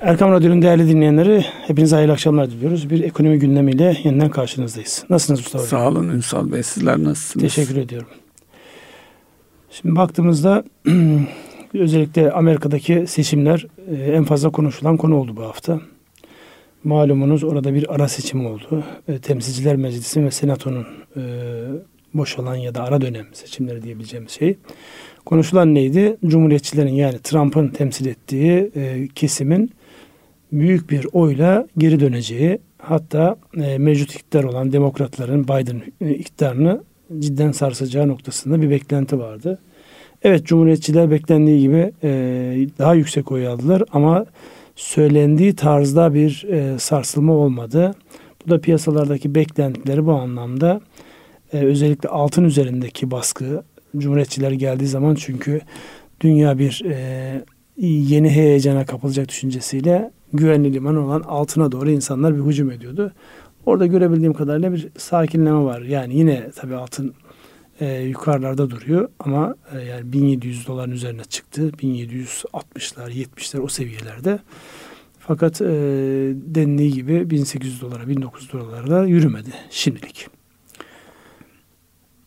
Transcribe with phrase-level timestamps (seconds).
[0.00, 2.90] Erkam Radyo'nun değerli dinleyenleri hepinize hayırlı akşamlar diliyoruz.
[2.90, 5.04] Bir ekonomi gündemiyle yeniden karşınızdayız.
[5.10, 5.68] Nasılsınız Mustafa Bey?
[5.68, 6.62] Sağ olun Ünsal Bey.
[6.62, 7.42] Sizler nasılsınız?
[7.42, 8.08] Teşekkür ediyorum.
[9.70, 10.64] Şimdi baktığımızda
[11.74, 15.80] özellikle Amerika'daki seçimler e, en fazla konuşulan konu oldu bu hafta.
[16.84, 18.84] Malumunuz orada bir ara seçim oldu.
[19.08, 20.86] E, Temsilciler Meclisi ve Senato'nun
[21.16, 21.20] e,
[22.14, 24.58] boşalan ya da ara dönem seçimleri diyebileceğimiz şey.
[25.26, 26.16] Konuşulan neydi?
[26.26, 28.70] Cumhuriyetçilerin yani Trump'ın temsil ettiği
[29.14, 29.77] kesimin
[30.52, 33.36] büyük bir oyla geri döneceği hatta
[33.78, 35.82] mevcut iktidar olan demokratların Biden
[36.14, 36.82] iktidarını
[37.18, 39.58] cidden sarsacağı noktasında bir beklenti vardı.
[40.22, 42.10] Evet Cumhuriyetçiler beklendiği gibi e,
[42.78, 44.26] daha yüksek oy aldılar ama
[44.76, 47.94] söylendiği tarzda bir e, sarsılma olmadı.
[48.46, 50.80] Bu da piyasalardaki beklentileri bu anlamda
[51.52, 53.62] e, özellikle altın üzerindeki baskı
[53.96, 55.60] Cumhuriyetçiler geldiği zaman çünkü
[56.20, 57.44] dünya bir e,
[57.86, 63.12] yeni heyecana kapılacak düşüncesiyle güvenli liman olan altına doğru insanlar bir hücum ediyordu.
[63.66, 65.80] Orada görebildiğim kadarıyla bir sakinleme var.
[65.80, 67.14] Yani yine tabii altın
[67.80, 71.68] e, yukarılarda duruyor ama e, yani 1700 doların üzerine çıktı.
[71.68, 74.38] 1760'lar, 70'ler o seviyelerde.
[75.18, 75.66] Fakat e,
[76.34, 80.28] dendiği gibi 1800 dolara, 1900 dolara yürümedi şimdilik.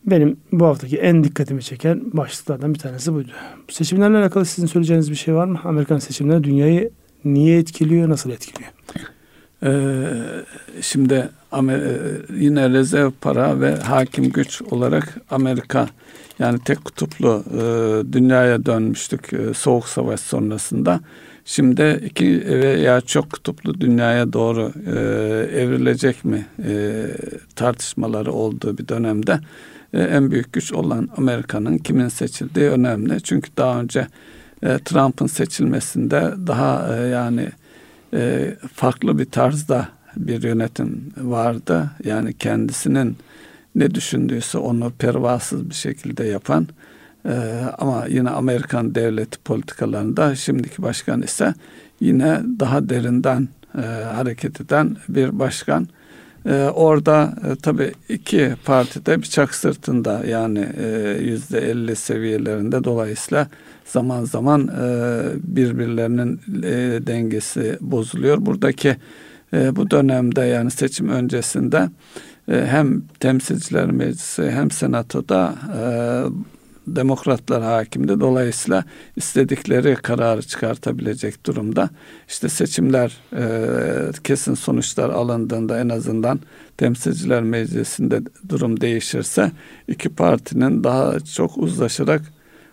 [0.05, 3.31] Benim bu haftaki en dikkatimi çeken başlıklardan bir tanesi buydu.
[3.69, 5.59] Seçimlerle alakalı sizin söyleyeceğiniz bir şey var mı?
[5.63, 6.91] Amerikan seçimleri dünyayı
[7.25, 8.71] niye etkiliyor, nasıl etkiliyor?
[9.63, 10.05] Ee,
[10.81, 11.97] şimdi Amer e,
[12.39, 15.87] yine rezerv para ve hakim güç olarak Amerika
[16.39, 17.61] yani tek kutuplu e,
[18.13, 20.99] dünyaya dönmüştük e, soğuk savaş sonrasında.
[21.45, 24.99] Şimdi iki veya çok kutuplu dünyaya doğru e,
[25.61, 27.05] evrilecek mi e,
[27.55, 29.39] tartışmaları olduğu bir dönemde
[29.93, 33.21] e, en büyük güç olan Amerika'nın kimin seçildiği önemli.
[33.21, 34.07] Çünkü daha önce
[34.63, 37.49] e, Trump'ın seçilmesinde daha e, yani
[38.13, 41.89] e, farklı bir tarzda bir yönetim vardı.
[42.03, 43.17] Yani kendisinin
[43.75, 46.67] ne düşündüyse onu pervasız bir şekilde yapan
[47.25, 51.53] e, ama yine Amerikan devleti politikalarında şimdiki başkan ise
[51.99, 53.81] yine daha derinden e,
[54.15, 55.87] hareket eden bir başkan.
[56.45, 63.47] E, orada e, tabii iki parti de bıçak sırtında yani e, yüzde elli seviyelerinde dolayısıyla
[63.85, 68.45] zaman zaman e, birbirlerinin e, dengesi bozuluyor.
[68.45, 68.95] Buradaki
[69.53, 71.89] e, bu dönemde yani seçim öncesinde
[72.51, 75.81] e, hem temsilciler meclisi hem senatoda e,
[76.87, 78.19] demokratlar hakimdi.
[78.19, 78.83] Dolayısıyla
[79.15, 81.89] istedikleri kararı çıkartabilecek durumda.
[82.27, 83.43] İşte seçimler e,
[84.23, 86.39] kesin sonuçlar alındığında en azından
[86.77, 89.51] temsilciler meclisinde durum değişirse
[89.87, 92.21] iki partinin daha çok uzlaşarak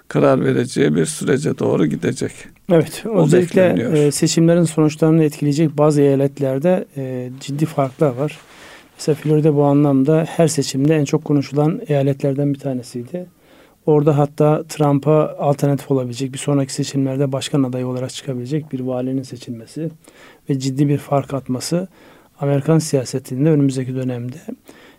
[0.08, 2.32] karar vereceği bir sürece doğru gidecek.
[2.72, 8.38] Evet, o özellikle e, seçimlerin sonuçlarını etkileyecek bazı eyaletlerde e, ciddi farklar var.
[8.98, 13.26] Mesela Florida bu anlamda her seçimde en çok konuşulan eyaletlerden bir tanesiydi.
[13.88, 19.90] Orada hatta Trump'a alternatif olabilecek bir sonraki seçimlerde başkan adayı olarak çıkabilecek bir valinin seçilmesi
[20.50, 21.88] ve ciddi bir fark atması
[22.40, 24.36] Amerikan siyasetinde önümüzdeki dönemde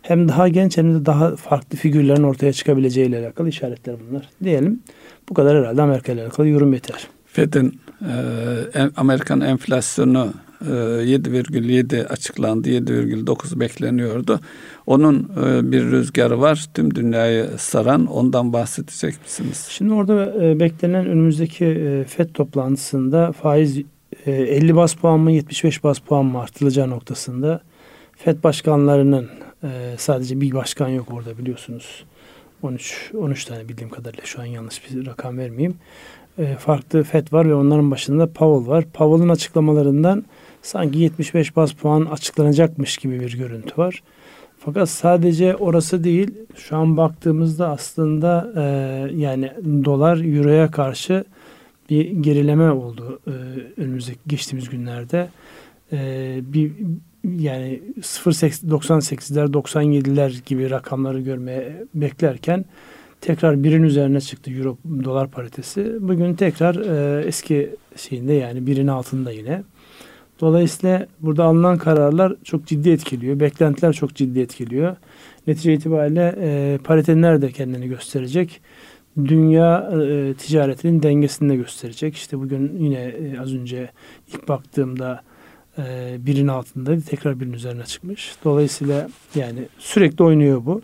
[0.01, 4.29] hem daha genç hem de daha farklı figürlerin ortaya çıkabileceği ile alakalı işaretler bunlar.
[4.43, 4.83] Diyelim
[5.29, 7.07] bu kadar herhalde Amerika ile alakalı yorum yeter.
[7.25, 12.69] Fed'in e, Amerikan enflasyonu 7,7 açıklandı.
[12.69, 14.39] 7,9 bekleniyordu.
[14.85, 16.65] Onun e, bir rüzgarı var.
[16.73, 18.05] Tüm dünyayı saran.
[18.05, 19.67] Ondan bahsedecek misiniz?
[19.69, 23.77] Şimdi orada e, beklenen önümüzdeki e, Fed toplantısında faiz
[24.25, 27.61] e, 50 bas puan mı 75 bas puan mı artılacağı noktasında
[28.17, 29.29] Fed başkanlarının
[29.97, 32.03] sadece bir başkan yok orada biliyorsunuz.
[32.61, 35.75] 13 13 tane bildiğim kadarıyla şu an yanlış bir rakam vermeyeyim.
[36.59, 38.85] Farklı FED var ve onların başında Powell var.
[38.93, 40.25] Powell'ın açıklamalarından
[40.61, 44.03] sanki 75 bas puan açıklanacakmış gibi bir görüntü var.
[44.59, 46.31] Fakat sadece orası değil.
[46.55, 48.61] Şu an baktığımızda aslında e,
[49.15, 49.51] yani
[49.85, 51.23] dolar euroya karşı
[51.89, 53.31] bir gerileme oldu e,
[53.81, 55.29] önümüzdeki geçtiğimiz günlerde.
[55.91, 56.71] E, bir
[57.23, 62.65] yani 0.98'ler 97'ler gibi rakamları görmeye beklerken
[63.21, 65.95] tekrar birin üzerine çıktı euro dolar paritesi.
[65.99, 69.63] Bugün tekrar e, eski şeyinde yani birin altında yine.
[70.41, 73.39] Dolayısıyla burada alınan kararlar çok ciddi etkiliyor.
[73.39, 74.95] Beklentiler çok ciddi etkiliyor.
[75.47, 78.61] Netice itibariyle e, parite nerede kendini gösterecek?
[79.25, 82.15] Dünya e, ticaretinin dengesini de gösterecek.
[82.15, 83.89] İşte bugün yine e, az önce
[84.33, 85.21] ilk baktığımda
[85.77, 87.01] e, birin altındaydı.
[87.01, 88.35] Tekrar birin üzerine çıkmış.
[88.43, 90.81] Dolayısıyla yani sürekli oynuyor bu.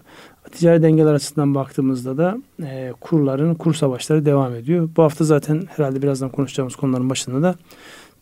[0.52, 4.90] Ticari dengeler açısından baktığımızda da e, kurların kur savaşları devam ediyor.
[4.98, 7.56] Bu hafta zaten herhalde birazdan konuşacağımız konuların başında da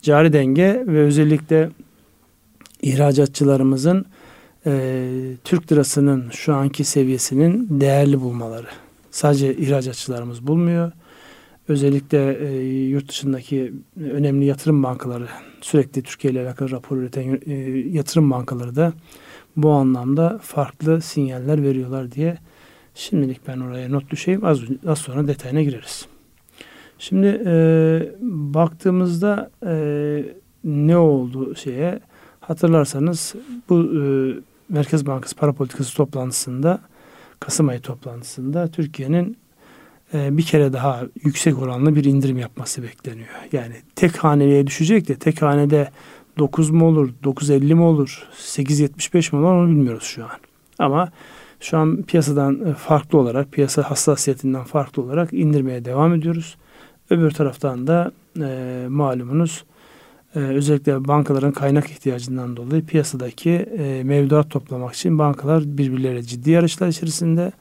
[0.04, 1.70] cari denge ve özellikle
[2.82, 4.06] ihracatçılarımızın
[4.66, 5.10] e,
[5.44, 8.68] Türk lirasının şu anki seviyesinin değerli bulmaları.
[9.12, 10.92] Sadece ihracatçılarımız bulmuyor.
[11.68, 15.28] Özellikle e, yurt dışındaki önemli yatırım bankaları
[15.62, 17.54] sürekli Türkiye ile alakalı rapor üreten e,
[17.90, 18.94] yatırım bankaları da
[19.58, 22.38] bu anlamda farklı sinyaller veriyorlar diye
[22.96, 24.46] şimdilik ben oraya not düşeyim.
[24.46, 26.13] Az, az sonra detayına gireriz.
[27.04, 27.56] Şimdi e,
[28.54, 29.76] baktığımızda e,
[30.64, 32.00] ne oldu şeye
[32.40, 33.36] hatırlarsanız
[33.70, 34.04] bu e,
[34.70, 36.82] Merkez Bankası para politikası toplantısında
[37.40, 39.38] Kasım ayı toplantısında Türkiye'nin
[40.14, 43.30] e, bir kere daha yüksek oranlı bir indirim yapması bekleniyor.
[43.52, 45.90] Yani tek haneliğe düşecek de tek hanede
[46.38, 50.38] 9 mu olur, 9.50 mi olur, 8.75 mi olur onu bilmiyoruz şu an.
[50.80, 51.12] Ama
[51.60, 56.58] şu an piyasadan e, farklı olarak, piyasa hassasiyetinden farklı olarak indirmeye devam ediyoruz.
[57.14, 58.12] Öbür taraftan da
[58.42, 59.64] e, malumunuz
[60.36, 66.88] e, özellikle bankaların kaynak ihtiyacından dolayı piyasadaki e, mevduat toplamak için bankalar birbirleriyle ciddi yarışlar
[66.88, 67.52] içerisinde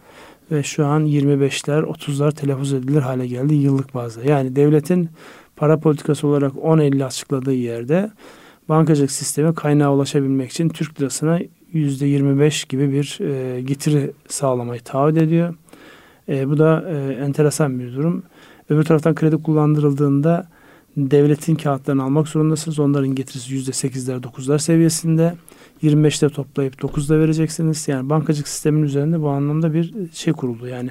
[0.50, 4.24] ve şu an 25'ler 30'lar telaffuz edilir hale geldi yıllık bazda.
[4.24, 5.10] Yani devletin
[5.56, 8.10] para politikası olarak 10.50 açıkladığı yerde
[8.68, 11.40] bankacılık sistemi kaynağa ulaşabilmek için Türk lirasına
[11.74, 15.54] %25 gibi bir e, getiri sağlamayı taahhüt ediyor.
[16.28, 18.22] E, bu da e, enteresan bir durum.
[18.72, 20.48] Öbür taraftan kredi kullandırıldığında
[20.96, 22.78] devletin kağıtlarını almak zorundasınız.
[22.78, 25.34] Onların getirisi %8'ler 9'lar seviyesinde.
[25.82, 27.88] 25'te toplayıp 9'da vereceksiniz.
[27.88, 30.66] Yani bankacılık sistemin üzerinde bu anlamda bir şey kuruldu.
[30.66, 30.90] Yani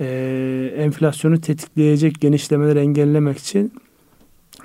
[0.00, 3.72] e, enflasyonu tetikleyecek genişlemeleri engellemek için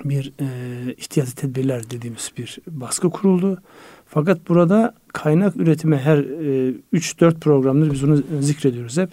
[0.04, 0.46] bir e,
[0.92, 3.62] ihtiyati tedbirler dediğimiz bir baskı kuruldu.
[4.06, 9.10] Fakat burada kaynak üretimi her e, 3-4 programdır biz bunu zikrediyoruz hep.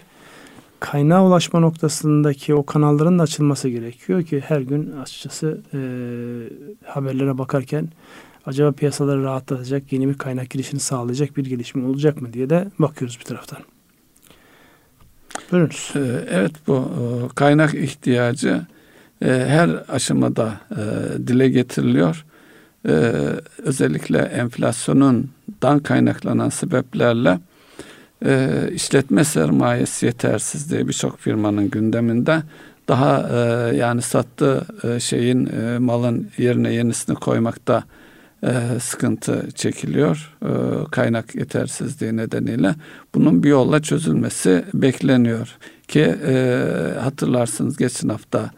[0.80, 5.78] Kaynağa ulaşma noktasındaki o kanalların da açılması gerekiyor ki her gün açıkçası e,
[6.86, 7.88] haberlere bakarken
[8.46, 13.18] acaba piyasaları rahatlatacak, yeni bir kaynak girişini sağlayacak bir gelişme olacak mı diye de bakıyoruz
[13.20, 13.58] bir taraftan.
[15.52, 15.92] Buyurunuz.
[15.96, 17.02] Ee, evet bu e,
[17.34, 18.66] kaynak ihtiyacı
[19.24, 20.82] e, her aşamada e,
[21.26, 22.24] dile getiriliyor.
[23.58, 27.38] Özellikle enflasyonundan kaynaklanan sebeplerle
[28.74, 32.42] işletme sermayesi yetersizliği birçok firmanın gündeminde
[32.88, 33.28] daha
[33.74, 34.66] yani sattığı
[35.00, 35.50] şeyin
[35.82, 37.84] malın yerine yenisini koymakta
[38.44, 40.50] e, sıkıntı çekiliyor e,
[40.90, 42.74] kaynak yetersizliği nedeniyle.
[43.14, 45.56] Bunun bir yolla çözülmesi bekleniyor
[45.88, 46.64] ki e,
[47.00, 48.50] hatırlarsınız geçen hafta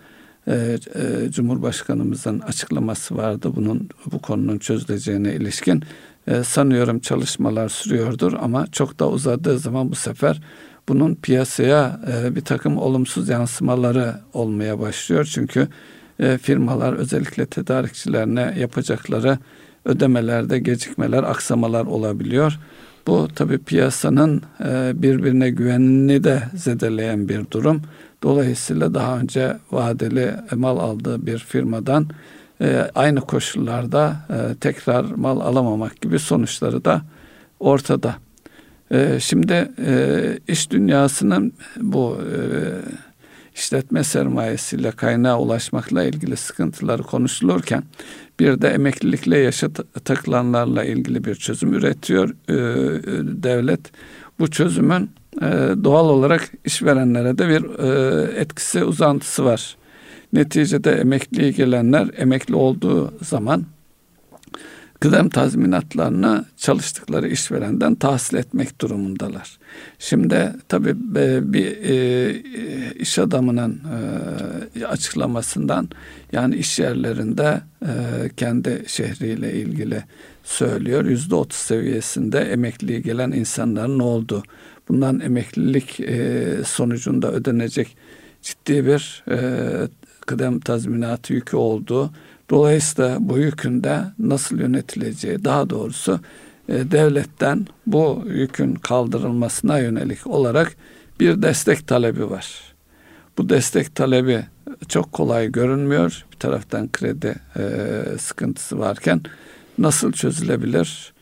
[0.46, 5.82] e, e, Cumhurbaşkanımızın açıklaması vardı bunun bu konunun çözüleceğine ilişkin.
[6.26, 10.40] E, sanıyorum çalışmalar sürüyordur ama çok da uzadığı zaman bu sefer
[10.88, 15.30] bunun piyasaya e, bir takım olumsuz yansımaları olmaya başlıyor.
[15.34, 15.68] Çünkü
[16.20, 19.38] e, firmalar özellikle tedarikçilerine yapacakları
[19.84, 22.58] ödemelerde gecikmeler, aksamalar olabiliyor.
[23.06, 27.82] Bu tabi piyasanın e, birbirine güvenini de zedeleyen bir durum.
[28.22, 32.06] Dolayısıyla daha önce vadeli mal aldığı bir firmadan
[32.62, 37.02] e, aynı koşullarda e, tekrar mal alamamak gibi sonuçları da
[37.60, 38.14] ortada.
[39.18, 39.72] Şimdi
[40.48, 42.18] iş dünyasının bu
[43.54, 47.82] işletme sermayesiyle kaynağa ulaşmakla ilgili sıkıntıları konuşulurken
[48.40, 49.68] bir de emeklilikle yaşa
[50.04, 52.54] takılanlarla ilgili bir çözüm üretiyor e,
[53.42, 53.80] devlet.
[54.38, 55.10] Bu çözümün
[55.42, 55.46] e,
[55.84, 59.76] doğal olarak işverenlere de bir e, etkisi uzantısı var.
[60.32, 63.64] Neticede emekliye gelenler emekli olduğu zaman
[65.02, 69.58] kıdem tazminatlarını çalıştıkları işverenden tahsil etmek durumundalar.
[69.98, 72.42] Şimdi tabii e, bir e,
[72.92, 73.80] iş adamının
[74.80, 75.88] e, açıklamasından
[76.32, 77.60] yani iş yerlerinde
[78.36, 80.02] kendi şehriyle ilgili
[80.44, 81.04] söylüyor.
[81.04, 84.42] Yüzde otuz seviyesinde emekliye gelen insanların oldu?
[84.88, 86.00] Bundan emeklilik
[86.66, 87.96] sonucunda ödenecek
[88.42, 89.24] ciddi bir
[90.26, 92.10] kıdem tazminatı yükü olduğu
[92.52, 96.20] Dolayısıyla bu yükün de nasıl yönetileceği daha doğrusu
[96.68, 100.76] e, devletten bu yükün kaldırılmasına yönelik olarak
[101.20, 102.74] bir destek talebi var.
[103.38, 104.44] Bu destek talebi
[104.88, 106.24] çok kolay görünmüyor.
[106.32, 109.20] Bir taraftan kredi e, sıkıntısı varken
[109.78, 111.12] nasıl çözülebilir?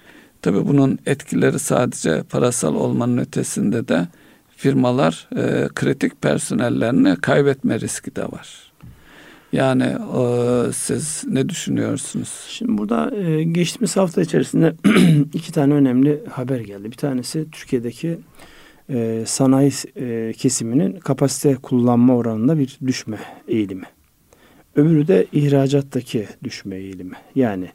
[0.42, 4.08] Tabii bunun etkileri sadece parasal olmanın ötesinde de
[4.56, 8.69] firmalar e, kritik personellerini kaybetme riski de var.
[9.52, 12.46] Yani e, siz ne düşünüyorsunuz?
[12.48, 14.74] Şimdi burada e, geçtiğimiz hafta içerisinde
[15.34, 16.90] iki tane önemli haber geldi.
[16.90, 18.18] Bir tanesi Türkiye'deki
[18.90, 23.86] e, sanayi e, kesiminin kapasite kullanma oranında bir düşme eğilimi.
[24.76, 27.16] Öbürü de ihracattaki düşme eğilimi.
[27.34, 27.68] Yani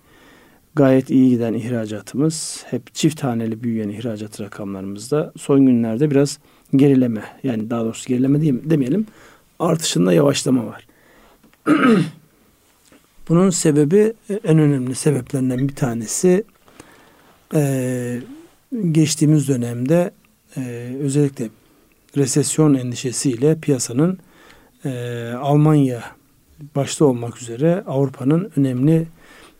[0.75, 6.39] gayet iyi giden ihracatımız hep çift haneli büyüyen ihracat rakamlarımızda son günlerde biraz
[6.75, 9.05] gerileme yani daha doğrusu gerileme demeyelim
[9.60, 10.84] artışında yavaşlama var.
[13.29, 16.43] Bunun sebebi en önemli sebeplerinden bir tanesi
[17.55, 18.22] e,
[18.91, 20.12] geçtiğimiz dönemde
[20.57, 20.62] e,
[21.01, 21.50] özellikle
[22.17, 24.19] resesyon endişesiyle piyasanın
[24.86, 26.03] e, Almanya
[26.75, 29.07] başta olmak üzere Avrupa'nın önemli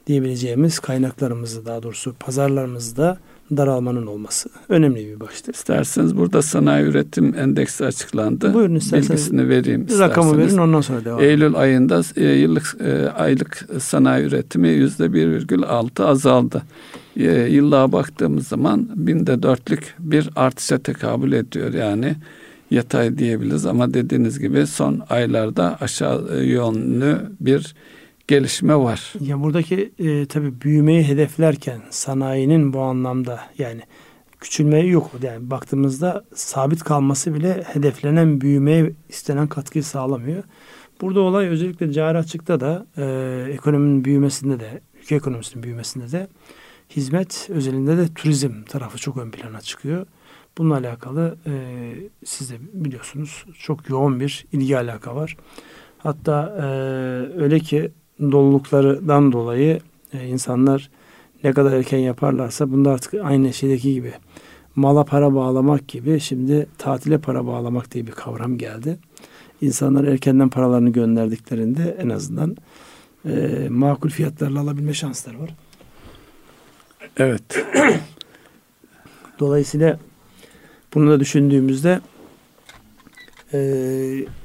[0.08, 3.18] diyebileceğimiz kaynaklarımızı daha doğrusu pazarlarımızda
[3.52, 5.56] daralmanın olması önemli bir başlık.
[5.56, 8.54] İsterseniz burada sanayi üretim endeksi açıklandı.
[8.54, 9.10] Buyurun isterseniz.
[9.10, 10.00] Bilgisini vereyim isterseniz.
[10.00, 16.04] Rakamı verin ondan sonra devam Eylül ayında e, yıllık e, aylık sanayi üretimi yüzde 1,6
[16.04, 16.62] azaldı.
[17.18, 21.74] E, yıllığa baktığımız zaman binde dörtlük bir artışa tekabül ediyor.
[21.74, 22.16] Yani
[22.72, 27.76] yatay diyebiliriz ama dediğiniz gibi son aylarda aşağı yönlü bir
[28.28, 29.14] gelişme var.
[29.20, 33.82] Ya buradaki e, tabii büyümeyi hedeflerken sanayinin bu anlamda yani
[34.40, 35.12] küçülmeye yok.
[35.24, 40.44] Yani baktığımızda sabit kalması bile hedeflenen büyümeye istenen katkıyı sağlamıyor.
[41.02, 46.28] Burada olay özellikle cari açıkta da e, ekonominin büyümesinde de ülke ekonomisinin büyümesinde de
[46.90, 50.06] hizmet özelinde de turizm tarafı çok ön plana çıkıyor.
[50.58, 51.52] Bununla alakalı e,
[52.26, 55.38] siz de biliyorsunuz çok yoğun bir ilgi alaka var.
[55.98, 56.64] Hatta e,
[57.42, 57.92] öyle ki
[58.22, 59.80] doluluklarından dolayı
[60.14, 60.90] e, insanlar
[61.44, 64.14] ne kadar erken yaparlarsa bunda artık aynı şeydeki gibi
[64.76, 68.98] mala para bağlamak gibi şimdi tatile para bağlamak diye bir kavram geldi.
[69.62, 72.58] İnsanlar erkenden paralarını gönderdiklerinde en azından
[73.26, 75.56] e, makul fiyatlarla alabilme şansları var.
[77.18, 77.66] Evet.
[79.40, 80.00] Dolayısıyla
[80.94, 82.02] bunu da düşündüğümüzde
[83.54, 83.58] e,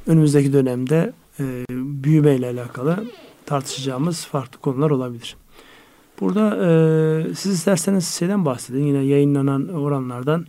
[0.06, 3.04] önümüzdeki dönemde e, büyümeyle alakalı
[3.50, 5.36] tartışacağımız farklı konular olabilir.
[6.20, 8.84] Burada e, siz isterseniz şeyden bahsedin.
[8.84, 10.46] Yine yayınlanan oranlardan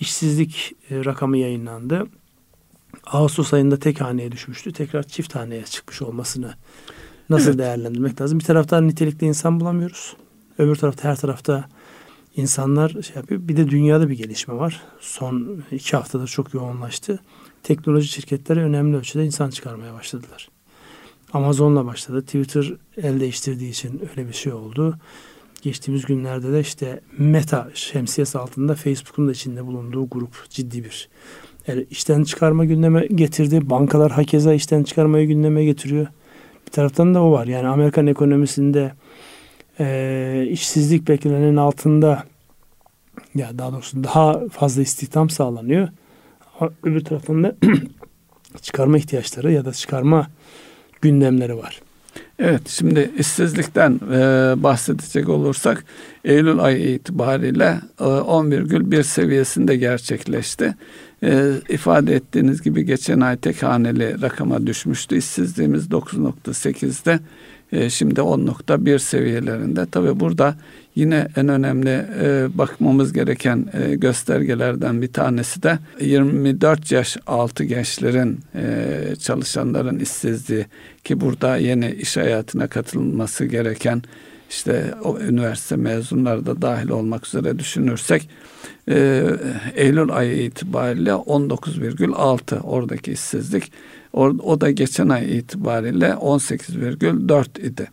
[0.00, 2.06] işsizlik e, rakamı yayınlandı.
[3.06, 4.72] Ağustos ayında tek haneye düşmüştü.
[4.72, 6.54] Tekrar çift haneye çıkmış olmasını
[7.30, 7.58] nasıl evet.
[7.58, 8.38] değerlendirmek lazım?
[8.38, 10.16] Bir taraftan nitelikli insan bulamıyoruz.
[10.58, 11.68] Öbür tarafta her tarafta
[12.36, 13.40] insanlar şey yapıyor.
[13.48, 14.82] Bir de dünyada bir gelişme var.
[15.00, 17.18] Son iki haftada çok yoğunlaştı.
[17.62, 20.48] Teknoloji şirketleri önemli ölçüde insan çıkarmaya başladılar.
[21.32, 22.22] Amazon'la başladı.
[22.22, 24.98] Twitter el değiştirdiği için öyle bir şey oldu.
[25.62, 31.08] Geçtiğimiz günlerde de işte Meta şemsiyesi altında Facebook'un da içinde bulunduğu grup ciddi bir
[31.66, 33.70] yani işten çıkarma gündeme getirdi.
[33.70, 36.06] Bankalar hakeza işten çıkarmayı gündeme getiriyor.
[36.66, 37.46] Bir taraftan da o var.
[37.46, 38.92] Yani Amerikan ekonomisinde
[39.80, 42.24] e, işsizlik beklenenin altında
[43.34, 45.88] ya daha doğrusu daha fazla istihdam sağlanıyor.
[46.82, 47.56] Öbür taraftan da
[48.62, 50.26] çıkarma ihtiyaçları ya da çıkarma
[51.02, 51.80] gündemleri var.
[52.38, 54.18] Evet şimdi işsizlikten e,
[54.62, 55.84] bahsedecek olursak
[56.24, 60.74] Eylül ayı itibariyle e, 11,1 seviyesinde gerçekleşti.
[61.22, 65.16] E, ifade ettiğiniz gibi geçen ay tek haneli rakama düşmüştü.
[65.16, 67.20] İşsizliğimiz 9.8'de
[67.72, 69.86] e, şimdi 10.1 seviyelerinde.
[69.86, 70.54] Tabi burada
[70.94, 78.40] yine en önemli e, bakmamız gereken e, göstergelerden bir tanesi de 24 yaş altı gençlerin
[78.54, 80.66] e, çalışanların işsizliği
[81.04, 84.02] ki burada yeni iş hayatına katılması gereken
[84.50, 88.28] işte o üniversite mezunları da dahil olmak üzere düşünürsek
[88.88, 89.26] e,
[89.74, 93.72] Eylül ayı itibariyle 19,6 oradaki işsizlik
[94.12, 97.90] o, o da geçen ay itibariyle 18,4 idi.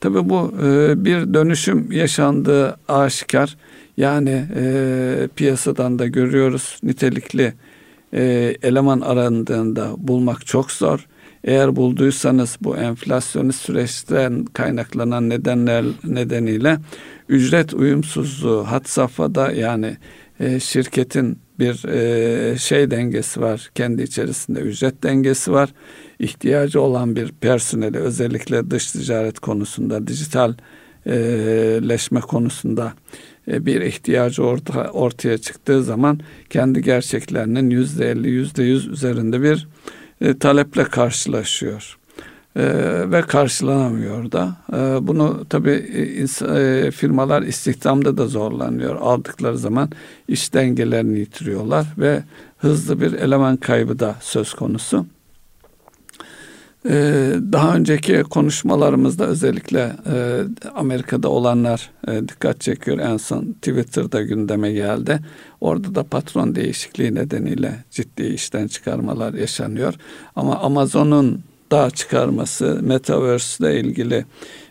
[0.00, 3.56] Tabi bu e, bir dönüşüm yaşandığı aşikar.
[3.96, 7.52] Yani e, piyasadan da görüyoruz nitelikli
[8.12, 11.06] e, eleman arandığında bulmak çok zor.
[11.46, 16.78] Eğer bulduysanız bu enflasyonist süreçten kaynaklanan nedenler nedeniyle
[17.28, 19.96] ücret uyumsuzluğu hat safhada yani
[20.40, 23.70] e, şirketin bir e, şey dengesi var.
[23.74, 25.68] Kendi içerisinde ücret dengesi var.
[26.18, 30.54] İhtiyacı olan bir personeli özellikle dış ticaret konusunda, dijital
[31.06, 31.14] e,
[31.88, 32.92] leşme konusunda
[33.48, 39.68] e, bir ihtiyacı orta, ortaya çıktığı zaman kendi gerçeklerinin yüzde elli, yüzde yüz üzerinde bir
[40.20, 41.98] e, taleple karşılaşıyor
[42.56, 42.64] e,
[43.10, 44.56] ve karşılanamıyor da.
[44.72, 46.24] E, bunu tabi e,
[46.58, 48.96] e, firmalar istihdamda da zorlanıyor.
[48.96, 49.90] Aldıkları zaman
[50.28, 52.22] iş dengelerini yitiriyorlar ve
[52.58, 55.06] hızlı bir eleman kaybı da söz konusu.
[56.88, 60.42] Ee, daha önceki konuşmalarımızda özellikle e,
[60.74, 62.98] Amerika'da olanlar e, dikkat çekiyor.
[62.98, 65.18] En son Twitter'da gündeme geldi.
[65.66, 69.94] Orada da patron değişikliği nedeniyle ciddi işten çıkarmalar yaşanıyor.
[70.36, 74.24] Ama Amazon'un da çıkarması, Metaverse ile ilgili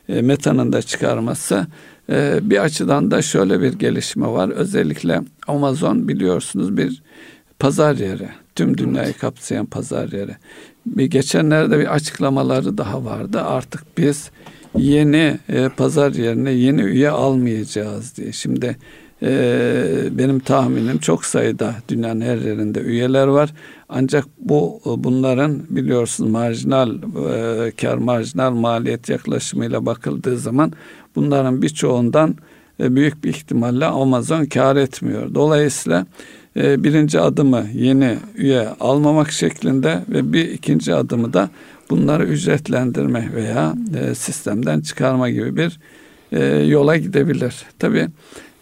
[0.10, 1.68] e, Meta'nın da çıkarması
[2.10, 4.50] e, bir açıdan da şöyle bir gelişme var.
[4.50, 7.02] Özellikle Amazon biliyorsunuz bir
[7.60, 8.30] pazar yeri.
[8.56, 10.36] Tüm dünyayı kapsayan pazar yeri.
[10.86, 13.42] Bir geçenlerde bir açıklamaları daha vardı.
[13.42, 14.30] Artık biz
[14.78, 18.32] yeni e, pazar yerine yeni üye almayacağız diye.
[18.32, 18.78] Şimdi
[19.22, 23.54] e, benim tahminim çok sayıda dünyanın her yerinde üyeler var.
[23.90, 30.72] Ancak bu bunların biliyorsunuz marjinal e, kar marjinal maliyet yaklaşımıyla bakıldığı zaman
[31.16, 32.36] bunların birçoğundan
[32.80, 35.36] e, büyük bir ihtimalle Amazon kar etmiyor.
[35.36, 36.06] Dolayısıyla
[36.58, 41.50] e, birinci adımı yeni üye almamak şeklinde ve bir ikinci adımı da
[41.90, 45.80] bunları ücretlendirme veya e, sistemden çıkarma gibi bir
[46.32, 47.56] e, yola gidebilir.
[47.80, 48.55] Tabii e,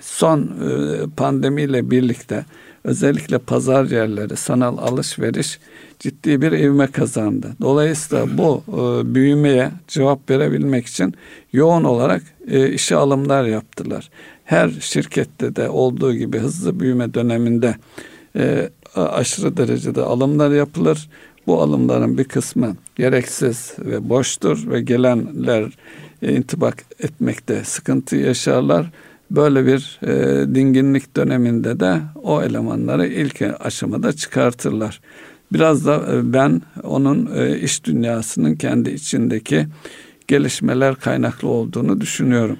[0.00, 2.44] son e, pandemiyle birlikte
[2.84, 5.58] özellikle pazar yerleri, sanal alışveriş
[5.98, 7.56] ciddi bir ivme kazandı.
[7.60, 11.14] Dolayısıyla bu e, büyümeye cevap verebilmek için
[11.52, 14.10] yoğun olarak e, işe alımlar yaptılar.
[14.44, 17.74] Her şirkette de olduğu gibi hızlı büyüme döneminde
[18.36, 21.08] e, aşırı derecede alımlar yapılır.
[21.46, 25.72] Bu alımların bir kısmı gereksiz ve boştur ve gelenler
[26.22, 28.90] intibak etmekte sıkıntı yaşarlar.
[29.30, 35.00] Böyle bir e, dinginlik döneminde de o elemanları ilk aşamada çıkartırlar.
[35.52, 39.66] Biraz da e, ben onun e, iş dünyasının kendi içindeki
[40.28, 42.58] gelişmeler kaynaklı olduğunu düşünüyorum.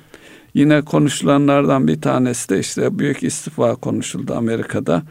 [0.55, 5.03] Yine konuşulanlardan bir tanesi de işte büyük istifa konuşuldu Amerika'da.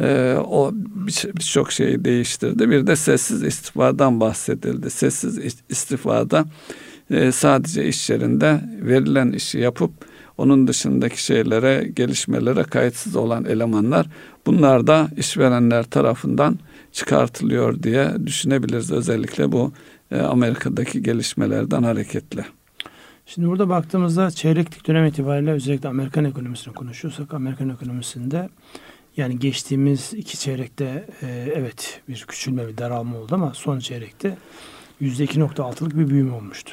[0.00, 2.70] Ee, o birçok şeyi değiştirdi.
[2.70, 4.90] Bir de sessiz istifadan bahsedildi.
[4.90, 6.44] Sessiz istifada
[7.10, 9.90] e, sadece iş yerinde verilen işi yapıp
[10.38, 14.06] onun dışındaki şeylere, gelişmelere kayıtsız olan elemanlar
[14.46, 16.58] bunlar da işverenler tarafından
[16.92, 18.92] çıkartılıyor diye düşünebiliriz.
[18.92, 19.72] Özellikle bu
[20.10, 22.46] e, Amerika'daki gelişmelerden hareketle.
[23.26, 28.48] Şimdi burada baktığımızda çeyreklik dönem itibariyle özellikle Amerikan ekonomisini konuşuyorsak Amerikan ekonomisinde
[29.16, 34.36] yani geçtiğimiz iki çeyrekte e, evet bir küçülme bir daralma oldu ama son çeyrekte
[35.00, 36.72] %2.6'lık bir büyüme olmuştu.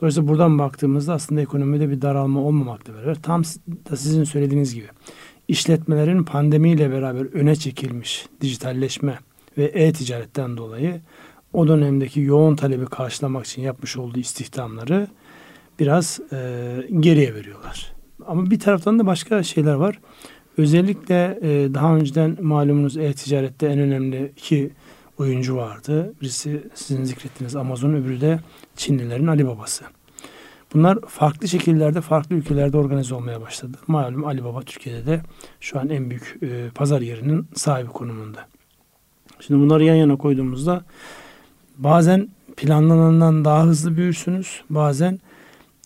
[0.00, 3.42] Dolayısıyla buradan baktığımızda aslında ekonomide bir daralma olmamakla beraber tam
[3.90, 4.86] da sizin söylediğiniz gibi
[5.48, 9.18] işletmelerin pandemiyle beraber öne çekilmiş dijitalleşme
[9.58, 11.00] ve e-ticaretten dolayı
[11.52, 15.08] o dönemdeki yoğun talebi karşılamak için yapmış olduğu istihdamları
[15.78, 16.38] biraz e,
[17.00, 17.92] geriye veriyorlar.
[18.26, 20.00] Ama bir taraftan da başka şeyler var.
[20.58, 24.70] Özellikle e, daha önceden malumunuz e-ticarette en önemli iki
[25.18, 26.14] oyuncu vardı.
[26.20, 28.40] Birisi sizin zikrettiğiniz Amazon, öbürü de
[28.76, 29.84] Çinlilerin Alibaba'sı.
[30.74, 33.78] Bunlar farklı şekillerde, farklı ülkelerde organize olmaya başladı.
[33.86, 35.20] Malum Alibaba Türkiye'de de
[35.60, 38.46] şu an en büyük e, pazar yerinin sahibi konumunda.
[39.40, 40.84] Şimdi bunları yan yana koyduğumuzda
[41.78, 44.62] bazen planlanandan daha hızlı büyürsünüz.
[44.70, 45.20] Bazen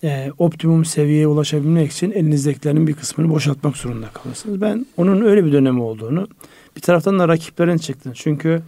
[0.05, 4.61] e, optimum seviyeye ulaşabilmek için elinizdekilerin bir kısmını boşaltmak zorunda kalırsınız.
[4.61, 6.29] Ben onun öyle bir dönemi olduğunu
[6.77, 8.13] bir taraftan da rakiplerin çıktı.
[8.15, 8.63] Çünkü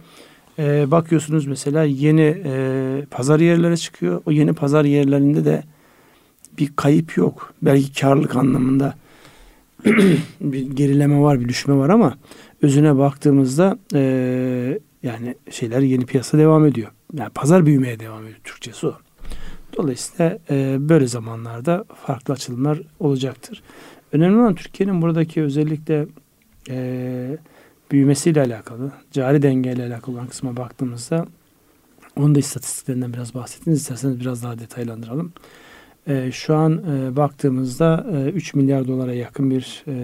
[0.59, 4.21] e, bakıyorsunuz mesela yeni e, pazar yerlere çıkıyor.
[4.25, 5.63] O yeni pazar yerlerinde de
[6.57, 7.53] bir kayıp yok.
[7.61, 8.95] Belki karlılık anlamında
[10.41, 12.17] bir gerileme var, bir düşme var ama
[12.61, 16.91] özüne baktığımızda e, yani şeyler yeni piyasa devam ediyor.
[17.13, 18.93] Yani pazar büyümeye devam ediyor Türkçesi o.
[19.77, 23.63] Dolayısıyla e, böyle zamanlarda farklı açılımlar olacaktır.
[24.11, 26.05] Önemli olan Türkiye'nin buradaki özellikle
[26.69, 27.37] e,
[27.93, 31.25] büyümesiyle alakalı, cari dengeyle alakalı olan kısma baktığımızda
[32.15, 33.81] onun da istatistiklerinden biraz bahsettiniz.
[33.81, 35.33] İsterseniz biraz daha detaylandıralım.
[36.07, 39.95] E, şu an e, baktığımızda e, 3 milyar dolara yakın bir e,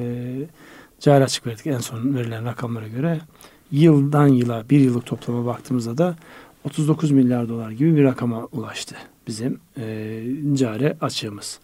[0.99, 3.19] cari açık verdik en son verilen rakamlara göre.
[3.71, 6.15] Yıldan yıla bir yıllık toplama baktığımızda da
[6.63, 8.95] 39 milyar dolar gibi bir rakama ulaştı
[9.27, 10.23] bizim e,
[10.53, 11.59] cari açığımız.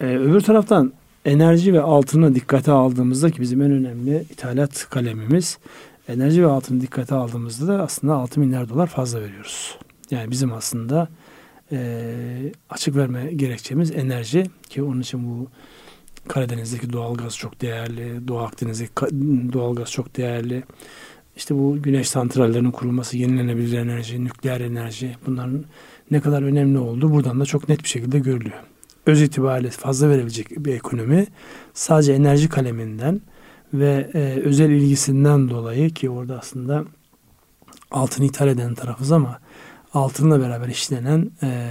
[0.00, 0.92] E, öbür taraftan
[1.24, 5.58] enerji ve altını dikkate aldığımızda ki bizim en önemli ithalat kalemimiz
[6.08, 9.78] enerji ve altını dikkate aldığımızda da aslında 6 milyar dolar fazla veriyoruz.
[10.10, 11.08] Yani bizim aslında
[11.72, 15.48] e, açık verme gerekçemiz enerji ki onun için bu
[16.28, 18.92] Karadeniz'deki doğalgaz çok değerli, Doğu Akdeniz'deki
[19.52, 20.62] doğalgaz çok değerli.
[21.36, 25.64] İşte bu güneş santrallerinin kurulması, yenilenebilir enerji, nükleer enerji bunların
[26.10, 28.58] ne kadar önemli olduğu buradan da çok net bir şekilde görülüyor.
[29.08, 31.26] Öz itibariyle fazla verebilecek bir ekonomi
[31.74, 33.20] sadece enerji kaleminden
[33.74, 36.84] ve e, özel ilgisinden dolayı ki orada aslında
[37.90, 39.40] altın ithal eden tarafız ama
[39.94, 41.68] altınla beraber işlenen e,